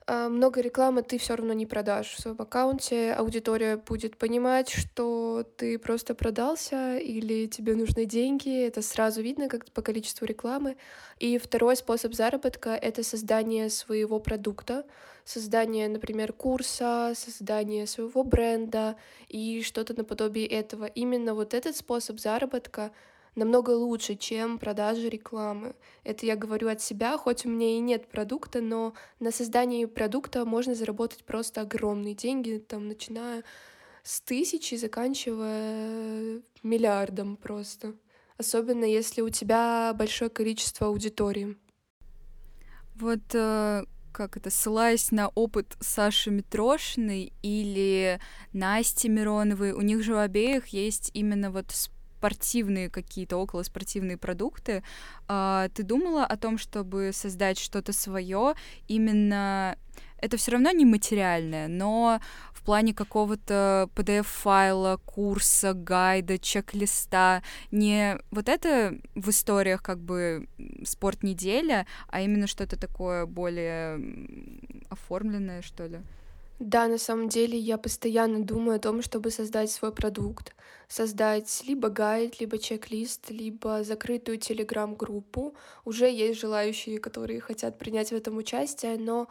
много 0.08 0.62
рекламы 0.62 1.02
ты 1.02 1.18
все 1.18 1.36
равно 1.36 1.52
не 1.52 1.66
продашь 1.66 2.14
в 2.14 2.20
своем 2.20 2.40
аккаунте. 2.40 3.12
Аудитория 3.12 3.76
будет 3.76 4.16
понимать, 4.16 4.70
что 4.70 5.44
ты 5.56 5.78
просто 5.78 6.14
продался 6.14 6.96
или 6.96 7.46
тебе 7.46 7.74
нужны 7.74 8.06
деньги. 8.06 8.64
Это 8.64 8.80
сразу 8.80 9.20
видно 9.20 9.48
как 9.48 9.70
по 9.70 9.82
количеству 9.82 10.24
рекламы. 10.24 10.76
И 11.18 11.36
второй 11.36 11.76
способ 11.76 12.14
заработка— 12.14 12.70
это 12.82 13.02
создание 13.02 13.68
своего 13.68 14.18
продукта, 14.18 14.86
создание, 15.24 15.88
например, 15.88 16.32
курса, 16.32 17.12
создание 17.14 17.86
своего 17.86 18.24
бренда 18.24 18.96
и 19.28 19.62
что-то 19.62 19.94
наподобие 19.94 20.46
этого. 20.46 20.86
Именно 20.86 21.34
вот 21.34 21.52
этот 21.52 21.76
способ 21.76 22.18
заработка— 22.18 22.92
намного 23.38 23.70
лучше, 23.70 24.16
чем 24.16 24.58
продажа 24.58 25.08
рекламы. 25.08 25.74
Это 26.04 26.26
я 26.26 26.36
говорю 26.36 26.68
от 26.68 26.82
себя, 26.82 27.16
хоть 27.16 27.46
у 27.46 27.48
меня 27.48 27.76
и 27.76 27.78
нет 27.78 28.08
продукта, 28.08 28.60
но 28.60 28.94
на 29.20 29.30
создании 29.30 29.84
продукта 29.86 30.44
можно 30.44 30.74
заработать 30.74 31.24
просто 31.24 31.62
огромные 31.62 32.14
деньги, 32.14 32.58
там, 32.58 32.88
начиная 32.88 33.44
с 34.02 34.20
тысячи, 34.20 34.74
заканчивая 34.74 36.42
миллиардом 36.62 37.36
просто. 37.36 37.94
Особенно 38.36 38.84
если 38.84 39.20
у 39.20 39.30
тебя 39.30 39.92
большое 39.94 40.30
количество 40.30 40.88
аудитории. 40.88 41.56
Вот 42.96 43.20
э, 43.34 43.84
как 44.12 44.36
это, 44.36 44.50
ссылаясь 44.50 45.12
на 45.12 45.28
опыт 45.28 45.76
Саши 45.80 46.30
Митрошиной 46.30 47.32
или 47.42 48.20
Насти 48.52 49.08
Мироновой, 49.08 49.72
у 49.72 49.80
них 49.80 50.02
же 50.02 50.14
у 50.14 50.18
обеих 50.18 50.68
есть 50.68 51.10
именно 51.14 51.50
вот 51.50 51.70
спортивные 52.18 52.90
какие-то 52.90 53.36
околоспортивные 53.36 54.16
продукты. 54.16 54.82
А, 55.28 55.68
ты 55.68 55.84
думала 55.84 56.24
о 56.26 56.36
том, 56.36 56.58
чтобы 56.58 57.12
создать 57.12 57.58
что-то 57.58 57.92
свое 57.92 58.54
именно 58.88 59.76
это 60.20 60.36
все 60.36 60.52
равно 60.52 60.72
не 60.72 60.84
материальное, 60.84 61.68
но 61.68 62.20
в 62.52 62.64
плане 62.64 62.92
какого-то 62.92 63.88
PDF-файла, 63.94 64.98
курса, 65.04 65.74
гайда, 65.74 66.38
чек-листа, 66.38 67.42
не 67.70 68.18
вот 68.32 68.48
это 68.48 68.98
в 69.14 69.30
историях 69.30 69.80
как 69.80 70.00
бы 70.00 70.48
спорт 70.84 71.22
неделя, 71.22 71.86
а 72.08 72.20
именно 72.20 72.48
что-то 72.48 72.76
такое 72.76 73.26
более 73.26 74.00
оформленное, 74.90 75.62
что 75.62 75.86
ли? 75.86 76.00
Да, 76.58 76.88
на 76.88 76.98
самом 76.98 77.28
деле 77.28 77.56
я 77.58 77.78
постоянно 77.78 78.42
думаю 78.44 78.76
о 78.76 78.80
том, 78.80 79.00
чтобы 79.02 79.30
создать 79.30 79.70
свой 79.70 79.92
продукт, 79.92 80.54
создать 80.88 81.62
либо 81.66 81.88
гайд, 81.88 82.40
либо 82.40 82.58
чек-лист, 82.58 83.30
либо 83.30 83.84
закрытую 83.84 84.38
телеграм-группу. 84.38 85.54
Уже 85.84 86.10
есть 86.10 86.40
желающие, 86.40 86.98
которые 86.98 87.40
хотят 87.40 87.78
принять 87.78 88.10
в 88.10 88.14
этом 88.14 88.36
участие, 88.38 88.98
но 88.98 89.28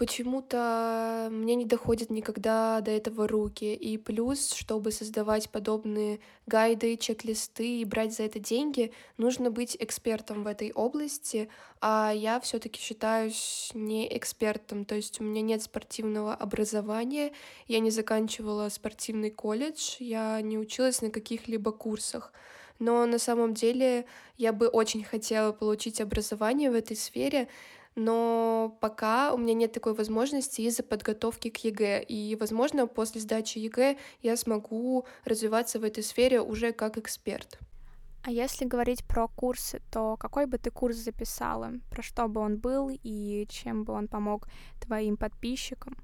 почему-то 0.00 1.28
мне 1.30 1.54
не 1.54 1.66
доходят 1.66 2.08
никогда 2.08 2.80
до 2.80 2.90
этого 2.90 3.28
руки. 3.28 3.74
И 3.74 3.98
плюс, 3.98 4.54
чтобы 4.54 4.92
создавать 4.92 5.50
подобные 5.50 6.20
гайды, 6.46 6.96
чек-листы 6.96 7.80
и 7.80 7.84
брать 7.84 8.14
за 8.14 8.22
это 8.22 8.38
деньги, 8.38 8.92
нужно 9.18 9.50
быть 9.50 9.76
экспертом 9.78 10.42
в 10.42 10.46
этой 10.46 10.72
области, 10.72 11.50
а 11.82 12.12
я 12.14 12.40
все 12.40 12.58
таки 12.58 12.80
считаюсь 12.80 13.72
не 13.74 14.16
экспертом, 14.16 14.86
то 14.86 14.94
есть 14.94 15.20
у 15.20 15.24
меня 15.24 15.42
нет 15.42 15.62
спортивного 15.62 16.34
образования, 16.34 17.32
я 17.68 17.80
не 17.80 17.90
заканчивала 17.90 18.70
спортивный 18.70 19.30
колледж, 19.30 19.96
я 19.98 20.40
не 20.40 20.56
училась 20.56 21.02
на 21.02 21.10
каких-либо 21.10 21.72
курсах. 21.72 22.32
Но 22.78 23.04
на 23.04 23.18
самом 23.18 23.52
деле 23.52 24.06
я 24.38 24.54
бы 24.54 24.66
очень 24.66 25.04
хотела 25.04 25.52
получить 25.52 26.00
образование 26.00 26.70
в 26.70 26.74
этой 26.74 26.96
сфере, 26.96 27.48
но 28.00 28.78
пока 28.80 29.34
у 29.34 29.36
меня 29.36 29.52
нет 29.52 29.72
такой 29.72 29.92
возможности 29.92 30.62
из-за 30.62 30.82
подготовки 30.82 31.50
к 31.50 31.58
ЕГЭ. 31.58 32.02
И, 32.02 32.34
возможно, 32.36 32.86
после 32.86 33.20
сдачи 33.20 33.58
ЕГЭ 33.58 33.98
я 34.22 34.36
смогу 34.36 35.04
развиваться 35.24 35.78
в 35.78 35.84
этой 35.84 36.02
сфере 36.02 36.40
уже 36.40 36.72
как 36.72 36.96
эксперт. 36.96 37.58
А 38.22 38.30
если 38.30 38.64
говорить 38.64 39.04
про 39.06 39.28
курсы, 39.28 39.82
то 39.90 40.16
какой 40.16 40.46
бы 40.46 40.56
ты 40.56 40.70
курс 40.70 40.96
записала? 40.96 41.72
Про 41.90 42.02
что 42.02 42.26
бы 42.26 42.40
он 42.40 42.56
был 42.56 42.90
и 42.90 43.46
чем 43.50 43.84
бы 43.84 43.92
он 43.92 44.08
помог 44.08 44.46
твоим 44.80 45.16
подписчикам? 45.16 45.96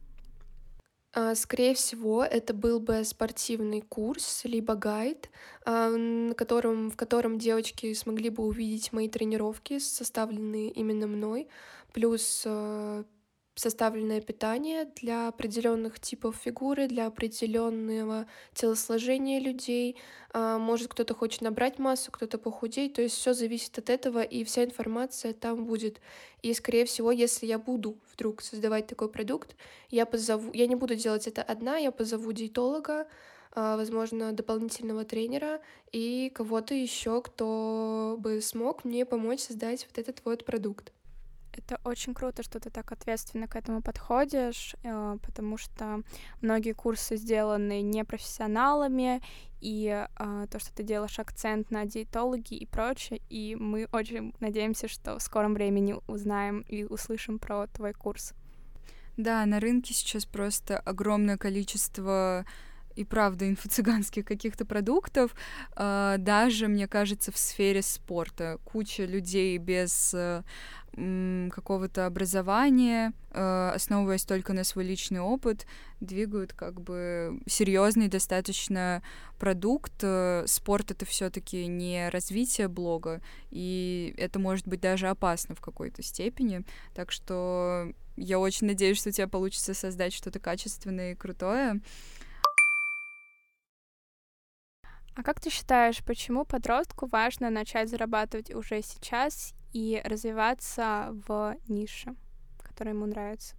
А, 1.19 1.35
скорее 1.35 1.75
всего, 1.75 2.23
это 2.23 2.53
был 2.53 2.79
бы 2.79 3.03
спортивный 3.05 3.81
курс, 3.81 4.43
либо 4.45 4.75
гайд, 4.75 5.31
а, 5.65 5.89
на 5.89 6.35
котором, 6.35 6.91
в 6.91 6.97
котором 6.97 7.39
девочки 7.39 7.95
смогли 7.95 8.29
бы 8.29 8.45
увидеть 8.45 8.93
мои 8.93 9.09
тренировки, 9.09 9.79
составленные 9.79 10.69
именно 10.69 11.07
мной, 11.07 11.49
плюс 11.97 12.43
э, 12.45 13.05
составленное 13.55 14.21
питание 14.21 14.85
для 14.97 15.29
определенных 15.29 15.99
типов 15.99 16.37
фигуры, 16.37 16.89
для 16.89 17.07
определенного 17.07 18.27
телосложения 18.53 19.41
людей. 19.41 19.97
А, 20.35 20.59
может, 20.59 20.89
кто-то 20.89 21.15
хочет 21.15 21.41
набрать 21.41 21.79
массу, 21.79 22.13
кто-то 22.13 22.37
похудеть. 22.37 22.93
То 22.93 23.01
есть 23.01 23.17
все 23.17 23.33
зависит 23.33 23.79
от 23.79 23.89
этого, 23.89 24.23
и 24.23 24.45
вся 24.45 24.65
информация 24.65 25.33
там 25.33 25.65
будет. 25.65 26.03
И, 26.43 26.53
скорее 26.53 26.85
всего, 26.85 27.11
если 27.11 27.47
я 27.47 27.59
буду 27.59 27.97
вдруг 28.13 28.43
создавать 28.43 28.87
такой 28.87 29.09
продукт, 29.09 29.57
я 29.89 30.05
позову, 30.05 30.51
я 30.53 30.67
не 30.67 30.77
буду 30.77 30.97
делать 30.97 31.27
это 31.27 31.43
одна, 31.43 31.79
я 31.79 31.93
позову 31.93 32.31
диетолога, 32.33 33.07
а, 33.53 33.79
возможно, 33.79 34.33
дополнительного 34.33 35.07
тренера 35.07 35.63
и 35.93 36.31
кого-то 36.35 36.75
еще, 36.75 37.23
кто 37.23 38.17
бы 38.19 38.43
смог 38.43 38.85
мне 38.85 39.07
помочь 39.07 39.41
создать 39.41 39.87
вот 39.89 39.97
этот 39.97 40.21
вот 40.27 40.45
продукт. 40.45 40.93
Это 41.57 41.81
очень 41.85 42.15
круто, 42.15 42.43
что 42.43 42.61
ты 42.61 42.71
так 42.71 42.93
ответственно 42.93 43.49
к 43.49 43.57
этому 43.57 43.83
подходишь, 43.83 44.77
э, 44.83 45.17
потому 45.23 45.57
что 45.57 46.03
многие 46.43 46.73
курсы 46.73 47.17
сделаны 47.17 47.83
непрофессионалами, 47.83 49.23
и 49.61 50.07
э, 50.19 50.47
то, 50.51 50.59
что 50.59 50.73
ты 50.75 50.83
делаешь 50.83 51.19
акцент 51.19 51.71
на 51.71 51.87
диетологи 51.87 52.55
и 52.55 52.67
прочее, 52.67 53.21
и 53.31 53.57
мы 53.57 53.89
очень 53.93 54.35
надеемся, 54.41 54.87
что 54.87 55.19
в 55.19 55.23
скором 55.23 55.55
времени 55.55 55.97
узнаем 56.07 56.61
и 56.61 56.85
услышим 56.85 57.39
про 57.39 57.67
твой 57.69 57.93
курс. 57.93 58.35
Да, 59.17 59.47
на 59.47 59.61
рынке 59.61 59.95
сейчас 59.95 60.27
просто 60.27 60.79
огромное 60.79 61.39
количество 61.39 62.45
и 62.97 63.05
правда 63.05 63.49
инфо-цыганских 63.49 64.25
каких-то 64.25 64.65
продуктов, 64.65 65.35
э, 65.77 66.17
даже, 66.19 66.69
мне 66.69 66.89
кажется, 66.89 67.31
в 67.31 67.37
сфере 67.37 67.83
спорта. 67.83 68.59
Куча 68.65 69.05
людей 69.05 69.57
без 69.59 70.15
э, 70.15 70.43
какого-то 70.97 72.07
образования, 72.07 73.13
э, 73.31 73.71
основываясь 73.75 74.25
только 74.25 74.53
на 74.55 74.65
свой 74.65 74.85
личный 74.85 75.21
опыт, 75.21 75.67
двигают 76.01 76.55
как 76.55 76.81
бы 76.81 77.41
серьезный 77.47 78.09
достаточно 78.09 79.03
продукт. 79.39 80.03
Спорт 80.47 80.91
это 80.91 81.05
все-таки 81.05 81.67
не 81.67 82.09
развитие 82.09 82.69
блога, 82.69 83.21
и 83.51 84.15
это 84.17 84.39
может 84.39 84.67
быть 84.67 84.81
даже 84.81 85.09
опасно 85.09 85.55
в 85.55 85.61
какой-то 85.61 86.03
степени. 86.03 86.65
Так 86.95 87.13
что 87.13 87.93
я 88.17 88.39
очень 88.39 88.67
надеюсь, 88.67 88.99
что 88.99 89.11
у 89.11 89.13
тебя 89.13 89.29
получится 89.29 89.75
создать 89.75 90.15
что-то 90.15 90.41
качественное 90.41 91.13
и 91.13 91.17
крутое. 91.17 91.81
А 95.15 95.23
как 95.23 95.41
ты 95.41 95.49
считаешь, 95.49 96.05
почему 96.05 96.45
подростку 96.45 97.07
важно 97.07 97.49
начать 97.49 97.89
зарабатывать 97.89 98.55
уже 98.55 98.83
сейчас 98.83 99.55
и 99.77 100.01
развиваться 100.05 101.09
в 101.27 101.55
нише, 101.69 102.17
которая 102.63 102.95
ему 102.95 103.05
нравится? 103.05 103.55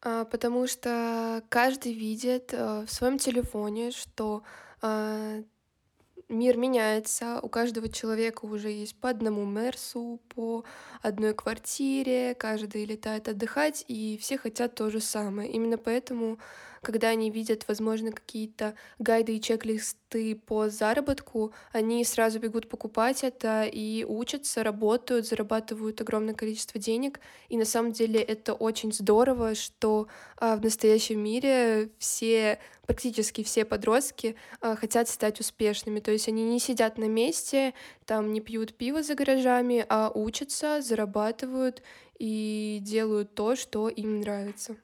А, 0.00 0.24
потому 0.24 0.68
что 0.68 1.42
каждый 1.48 1.92
видит 1.92 2.54
э, 2.54 2.84
в 2.86 2.92
своем 2.92 3.18
телефоне, 3.18 3.90
что 3.90 4.44
э, 4.80 5.42
мир 6.28 6.56
меняется, 6.56 7.40
у 7.42 7.48
каждого 7.48 7.88
человека 7.88 8.44
уже 8.44 8.70
есть 8.70 8.94
по 8.94 9.08
одному 9.08 9.44
Мерсу, 9.44 10.20
по 10.28 10.64
одной 11.02 11.34
квартире, 11.34 12.36
каждый 12.36 12.84
летает 12.84 13.26
отдыхать, 13.26 13.84
и 13.88 14.16
все 14.20 14.38
хотят 14.38 14.76
то 14.76 14.90
же 14.90 15.00
самое. 15.00 15.50
Именно 15.50 15.78
поэтому 15.78 16.38
когда 16.82 17.08
они 17.08 17.30
видят, 17.30 17.66
возможно, 17.68 18.12
какие-то 18.12 18.74
гайды 18.98 19.36
и 19.36 19.40
чек-листы 19.40 20.34
по 20.34 20.68
заработку, 20.68 21.52
они 21.72 22.04
сразу 22.04 22.38
бегут 22.38 22.68
покупать 22.68 23.24
это 23.24 23.64
и 23.64 24.04
учатся, 24.04 24.62
работают, 24.62 25.26
зарабатывают 25.26 26.00
огромное 26.00 26.34
количество 26.34 26.80
денег. 26.80 27.20
И 27.48 27.56
на 27.56 27.64
самом 27.64 27.92
деле 27.92 28.20
это 28.20 28.54
очень 28.54 28.92
здорово, 28.92 29.54
что 29.54 30.08
а, 30.36 30.56
в 30.56 30.62
настоящем 30.62 31.20
мире 31.20 31.90
все 31.98 32.58
практически 32.86 33.44
все 33.44 33.66
подростки 33.66 34.34
а, 34.60 34.74
хотят 34.74 35.08
стать 35.08 35.40
успешными. 35.40 36.00
То 36.00 36.10
есть 36.10 36.26
они 36.26 36.42
не 36.44 36.58
сидят 36.58 36.96
на 36.96 37.04
месте, 37.04 37.74
там 38.06 38.32
не 38.32 38.40
пьют 38.40 38.74
пиво 38.74 39.02
за 39.02 39.14
гаражами, 39.14 39.84
а 39.88 40.10
учатся, 40.14 40.80
зарабатывают 40.80 41.82
и 42.18 42.78
делают 42.82 43.34
то, 43.34 43.56
что 43.56 43.88
им 43.88 44.20
нравится. 44.20 44.76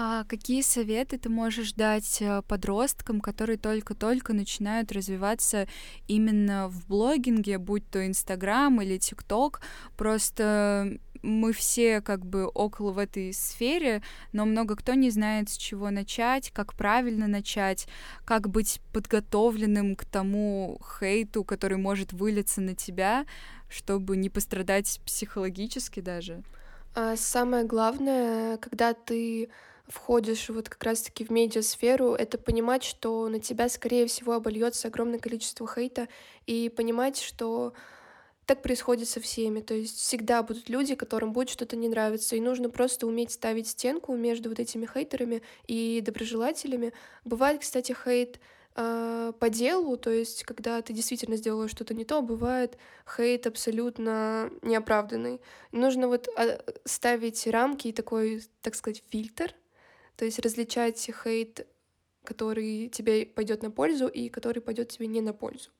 А 0.00 0.22
какие 0.28 0.62
советы 0.62 1.18
ты 1.18 1.28
можешь 1.28 1.72
дать 1.72 2.22
э, 2.22 2.42
подросткам, 2.46 3.20
которые 3.20 3.58
только-только 3.58 4.32
начинают 4.32 4.92
развиваться 4.92 5.66
именно 6.06 6.68
в 6.68 6.86
блогинге, 6.86 7.58
будь 7.58 7.82
то 7.90 8.06
Инстаграм 8.06 8.80
или 8.80 8.96
ТикТок? 8.96 9.60
Просто 9.96 10.98
мы 11.20 11.52
все 11.52 12.00
как 12.00 12.24
бы 12.24 12.46
около 12.46 12.92
в 12.92 12.98
этой 12.98 13.32
сфере, 13.32 14.00
но 14.32 14.46
много 14.46 14.76
кто 14.76 14.94
не 14.94 15.10
знает, 15.10 15.48
с 15.48 15.56
чего 15.56 15.90
начать, 15.90 16.52
как 16.52 16.74
правильно 16.74 17.26
начать, 17.26 17.88
как 18.24 18.48
быть 18.48 18.80
подготовленным 18.92 19.96
к 19.96 20.04
тому 20.04 20.80
хейту, 21.00 21.42
который 21.42 21.76
может 21.76 22.12
вылиться 22.12 22.60
на 22.60 22.76
тебя, 22.76 23.26
чтобы 23.68 24.16
не 24.16 24.30
пострадать 24.30 25.00
психологически 25.04 25.98
даже. 25.98 26.44
А 26.94 27.16
самое 27.16 27.64
главное, 27.64 28.58
когда 28.58 28.94
ты 28.94 29.48
входишь 29.88 30.48
вот 30.48 30.68
как 30.68 30.82
раз-таки 30.84 31.24
в 31.24 31.30
медиасферу, 31.30 32.14
это 32.14 32.38
понимать, 32.38 32.84
что 32.84 33.28
на 33.28 33.40
тебя, 33.40 33.68
скорее 33.68 34.06
всего, 34.06 34.34
обольется 34.34 34.88
огромное 34.88 35.18
количество 35.18 35.66
хейта, 35.66 36.08
и 36.46 36.68
понимать, 36.68 37.18
что 37.18 37.72
так 38.48 38.62
происходит 38.62 39.08
со 39.08 39.20
всеми. 39.20 39.60
То 39.60 39.74
есть 39.74 39.98
всегда 39.98 40.42
будут 40.42 40.70
люди, 40.70 40.94
которым 40.94 41.32
будет 41.32 41.50
что-то 41.50 41.76
не 41.76 41.88
нравиться. 41.88 42.34
И 42.34 42.40
нужно 42.40 42.70
просто 42.70 43.06
уметь 43.06 43.30
ставить 43.30 43.68
стенку 43.68 44.16
между 44.16 44.48
вот 44.48 44.58
этими 44.58 44.86
хейтерами 44.86 45.42
и 45.66 46.02
доброжелателями. 46.04 46.94
Бывает, 47.26 47.60
кстати, 47.60 47.94
хейт 48.04 48.40
э, 48.74 49.32
по 49.38 49.50
делу, 49.50 49.98
то 49.98 50.10
есть 50.10 50.44
когда 50.44 50.80
ты 50.80 50.94
действительно 50.94 51.36
сделала 51.36 51.68
что-то 51.68 51.92
не 51.92 52.06
то, 52.06 52.22
бывает 52.22 52.78
хейт 53.16 53.46
абсолютно 53.46 54.50
неоправданный. 54.62 55.42
Нужно 55.70 56.08
вот 56.08 56.28
а, 56.34 56.58
ставить 56.86 57.46
рамки 57.46 57.88
и 57.88 57.92
такой, 57.92 58.42
так 58.62 58.74
сказать, 58.76 59.04
фильтр, 59.10 59.54
то 60.18 60.24
есть 60.24 60.40
различать 60.40 61.10
хейт, 61.22 61.64
который 62.24 62.88
тебе 62.88 63.24
пойдет 63.24 63.62
на 63.62 63.70
пользу 63.70 64.08
и 64.08 64.28
который 64.28 64.60
пойдет 64.60 64.88
тебе 64.88 65.06
не 65.06 65.20
на 65.20 65.32
пользу. 65.32 65.70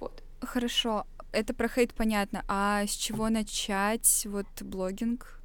Вот. 0.00 0.20
Хорошо, 0.40 1.06
это 1.30 1.54
про 1.54 1.68
хейт 1.68 1.94
понятно. 1.94 2.44
А 2.48 2.84
с 2.84 2.90
чего 2.90 3.28
начать 3.28 4.26
вот 4.26 4.48
блогинг? 4.60 5.38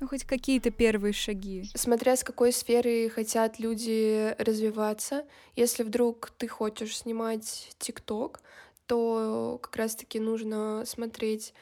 Ну, 0.00 0.08
хоть 0.08 0.24
какие-то 0.24 0.70
первые 0.70 1.12
шаги. 1.12 1.68
Смотря 1.74 2.16
с 2.16 2.24
какой 2.24 2.50
сферы 2.50 3.10
хотят 3.10 3.58
люди 3.58 4.34
развиваться. 4.38 5.26
Если 5.54 5.82
вдруг 5.82 6.30
ты 6.38 6.48
хочешь 6.48 6.96
снимать 6.96 7.76
ТикТок, 7.78 8.40
то 8.86 9.58
как 9.62 9.76
раз-таки 9.76 10.18
нужно 10.18 10.84
смотреть, 10.86 11.52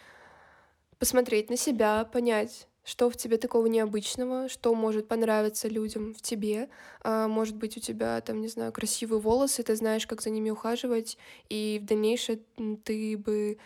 посмотреть 1.01 1.51
на 1.51 1.57
себя, 1.57 2.05
понять, 2.05 2.69
что 2.87 3.11
в 3.11 3.17
тебе 3.17 3.37
такого 3.37 3.67
необычного, 3.67 4.49
что 4.49 4.73
может 4.73 5.09
понравиться 5.09 5.67
людям 5.67 6.15
в 6.15 6.23
тебе. 6.23 6.69
А, 7.03 7.27
может 7.27 7.57
быть, 7.57 7.77
у 7.77 7.81
тебя 7.81 8.21
там, 8.21 8.41
не 8.41 8.47
знаю, 8.47 8.73
красивые 8.73 9.21
волосы, 9.21 9.65
ты 9.65 9.75
знаешь, 9.75 10.07
как 10.07 10.23
за 10.23 10.31
ними 10.31 10.51
ухаживать, 10.51 11.19
и 11.49 11.81
в 11.83 11.85
дальнейшем 11.85 12.39
ты 12.85 13.19
бы 13.19 13.59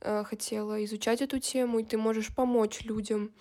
а, 0.00 0.24
хотела 0.24 0.84
изучать 0.84 1.22
эту 1.22 1.38
тему, 1.38 1.78
и 1.78 1.84
ты 1.84 1.96
можешь 1.96 2.34
помочь 2.34 2.82
людям 2.82 3.32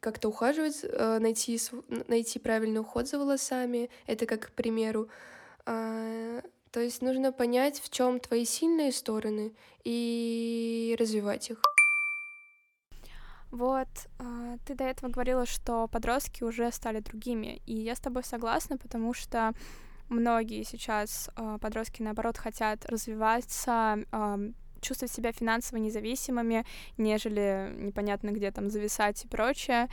как-то 0.00 0.28
ухаживать, 0.28 0.84
а, 0.84 1.20
найти, 1.20 1.60
найти 2.08 2.40
правильный 2.40 2.80
уход 2.80 3.06
за 3.06 3.20
волосами. 3.20 3.88
Это 4.06 4.26
как 4.26 4.48
к 4.48 4.50
примеру. 4.50 5.08
То 5.64 6.42
есть 6.80 7.02
нужно 7.02 7.32
понять, 7.32 7.80
в 7.80 7.90
чем 7.90 8.20
твои 8.20 8.44
сильные 8.44 8.90
стороны 8.90 9.54
и 9.84 10.96
развивать 10.98 11.50
их. 11.50 11.62
Вот, 13.50 13.88
э, 14.18 14.58
ты 14.66 14.74
до 14.74 14.84
этого 14.84 15.10
говорила, 15.10 15.46
что 15.46 15.88
подростки 15.88 16.44
уже 16.44 16.70
стали 16.70 17.00
другими, 17.00 17.62
и 17.64 17.74
я 17.74 17.94
с 17.94 18.00
тобой 18.00 18.22
согласна, 18.24 18.76
потому 18.76 19.14
что 19.14 19.52
многие 20.10 20.64
сейчас 20.64 21.30
э, 21.34 21.58
подростки, 21.60 22.02
наоборот, 22.02 22.36
хотят 22.36 22.84
развиваться, 22.84 24.04
э, 24.12 24.50
чувствовать 24.80 25.12
себя 25.12 25.32
финансово 25.32 25.78
независимыми, 25.78 26.64
нежели 26.98 27.74
непонятно 27.78 28.30
где 28.30 28.50
там 28.50 28.70
зависать 28.70 29.24
и 29.24 29.28
прочее. 29.28 29.88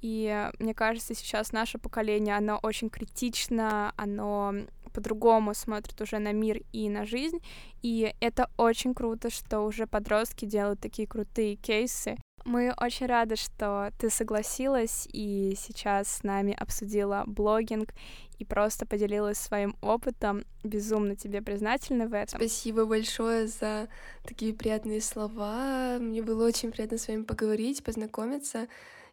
И 0.00 0.50
мне 0.58 0.74
кажется, 0.74 1.14
сейчас 1.14 1.52
наше 1.52 1.78
поколение, 1.78 2.36
оно 2.36 2.58
очень 2.62 2.88
критично, 2.88 3.92
оно 3.96 4.54
по-другому 4.92 5.54
смотрит 5.54 6.00
уже 6.00 6.18
на 6.18 6.32
мир 6.32 6.60
и 6.72 6.88
на 6.88 7.04
жизнь. 7.04 7.38
И 7.82 8.14
это 8.20 8.50
очень 8.56 8.94
круто, 8.94 9.30
что 9.30 9.60
уже 9.60 9.86
подростки 9.86 10.44
делают 10.44 10.80
такие 10.80 11.08
крутые 11.08 11.56
кейсы. 11.56 12.16
Мы 12.44 12.74
очень 12.76 13.06
рады, 13.06 13.36
что 13.36 13.92
ты 13.98 14.10
согласилась 14.10 15.08
и 15.12 15.54
сейчас 15.56 16.08
с 16.08 16.22
нами 16.24 16.56
обсудила 16.58 17.22
блогинг 17.26 17.90
и 18.38 18.44
просто 18.44 18.84
поделилась 18.84 19.38
своим 19.38 19.76
опытом. 19.80 20.44
Безумно 20.64 21.14
тебе 21.14 21.40
признательна 21.40 22.08
в 22.08 22.14
этом. 22.14 22.40
Спасибо 22.40 22.84
большое 22.84 23.46
за 23.46 23.88
такие 24.24 24.52
приятные 24.52 25.00
слова. 25.00 25.98
Мне 26.00 26.22
было 26.22 26.46
очень 26.46 26.72
приятно 26.72 26.98
с 26.98 27.06
вами 27.06 27.22
поговорить, 27.22 27.84
познакомиться. 27.84 28.66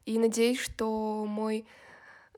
И 0.05 0.17
надеюсь, 0.17 0.59
что 0.59 1.25
мой 1.27 1.67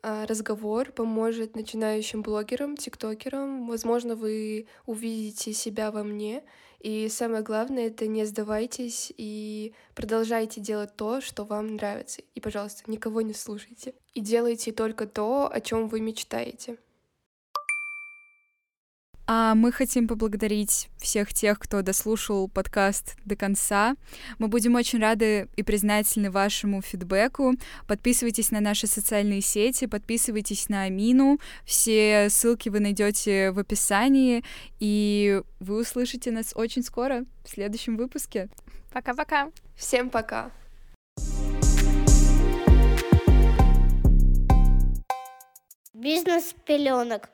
разговор 0.03 0.91
поможет 0.91 1.55
начинающим 1.55 2.21
блогерам, 2.21 2.77
тиктокерам. 2.77 3.67
Возможно, 3.67 4.15
вы 4.15 4.67
увидите 4.85 5.53
себя 5.53 5.91
во 5.91 6.03
мне. 6.03 6.43
И 6.79 7.07
самое 7.09 7.43
главное— 7.43 7.87
это 7.87 8.07
не 8.07 8.25
сдавайтесь 8.25 9.13
и 9.15 9.73
продолжайте 9.93 10.61
делать 10.61 10.95
то, 10.95 11.21
что 11.21 11.43
вам 11.43 11.75
нравится. 11.75 12.23
И, 12.33 12.39
пожалуйста, 12.39 12.89
никого 12.89 13.21
не 13.21 13.33
слушайте. 13.33 13.93
И 14.15 14.19
делайте 14.19 14.71
только 14.71 15.05
то, 15.05 15.47
о 15.51 15.61
чем 15.61 15.87
вы 15.87 16.01
мечтаете. 16.01 16.77
А 19.33 19.55
мы 19.55 19.71
хотим 19.71 20.09
поблагодарить 20.09 20.89
всех 20.97 21.33
тех, 21.33 21.57
кто 21.57 21.81
дослушал 21.81 22.49
подкаст 22.49 23.15
до 23.23 23.37
конца. 23.37 23.95
Мы 24.39 24.49
будем 24.49 24.75
очень 24.75 24.99
рады 24.99 25.47
и 25.55 25.63
признательны 25.63 26.29
вашему 26.29 26.81
фидбэку. 26.81 27.53
Подписывайтесь 27.87 28.51
на 28.51 28.59
наши 28.59 28.87
социальные 28.87 29.39
сети, 29.39 29.85
подписывайтесь 29.85 30.67
на 30.67 30.81
Амину. 30.83 31.39
Все 31.63 32.27
ссылки 32.29 32.67
вы 32.67 32.81
найдете 32.81 33.51
в 33.51 33.59
описании, 33.59 34.43
и 34.81 35.41
вы 35.61 35.79
услышите 35.79 36.29
нас 36.29 36.51
очень 36.53 36.83
скоро 36.83 37.23
в 37.45 37.49
следующем 37.51 37.95
выпуске. 37.95 38.49
Пока-пока. 38.91 39.49
Всем 39.77 40.09
пока. 40.09 40.51
Бизнес 45.93 46.53
пеленок. 46.65 47.29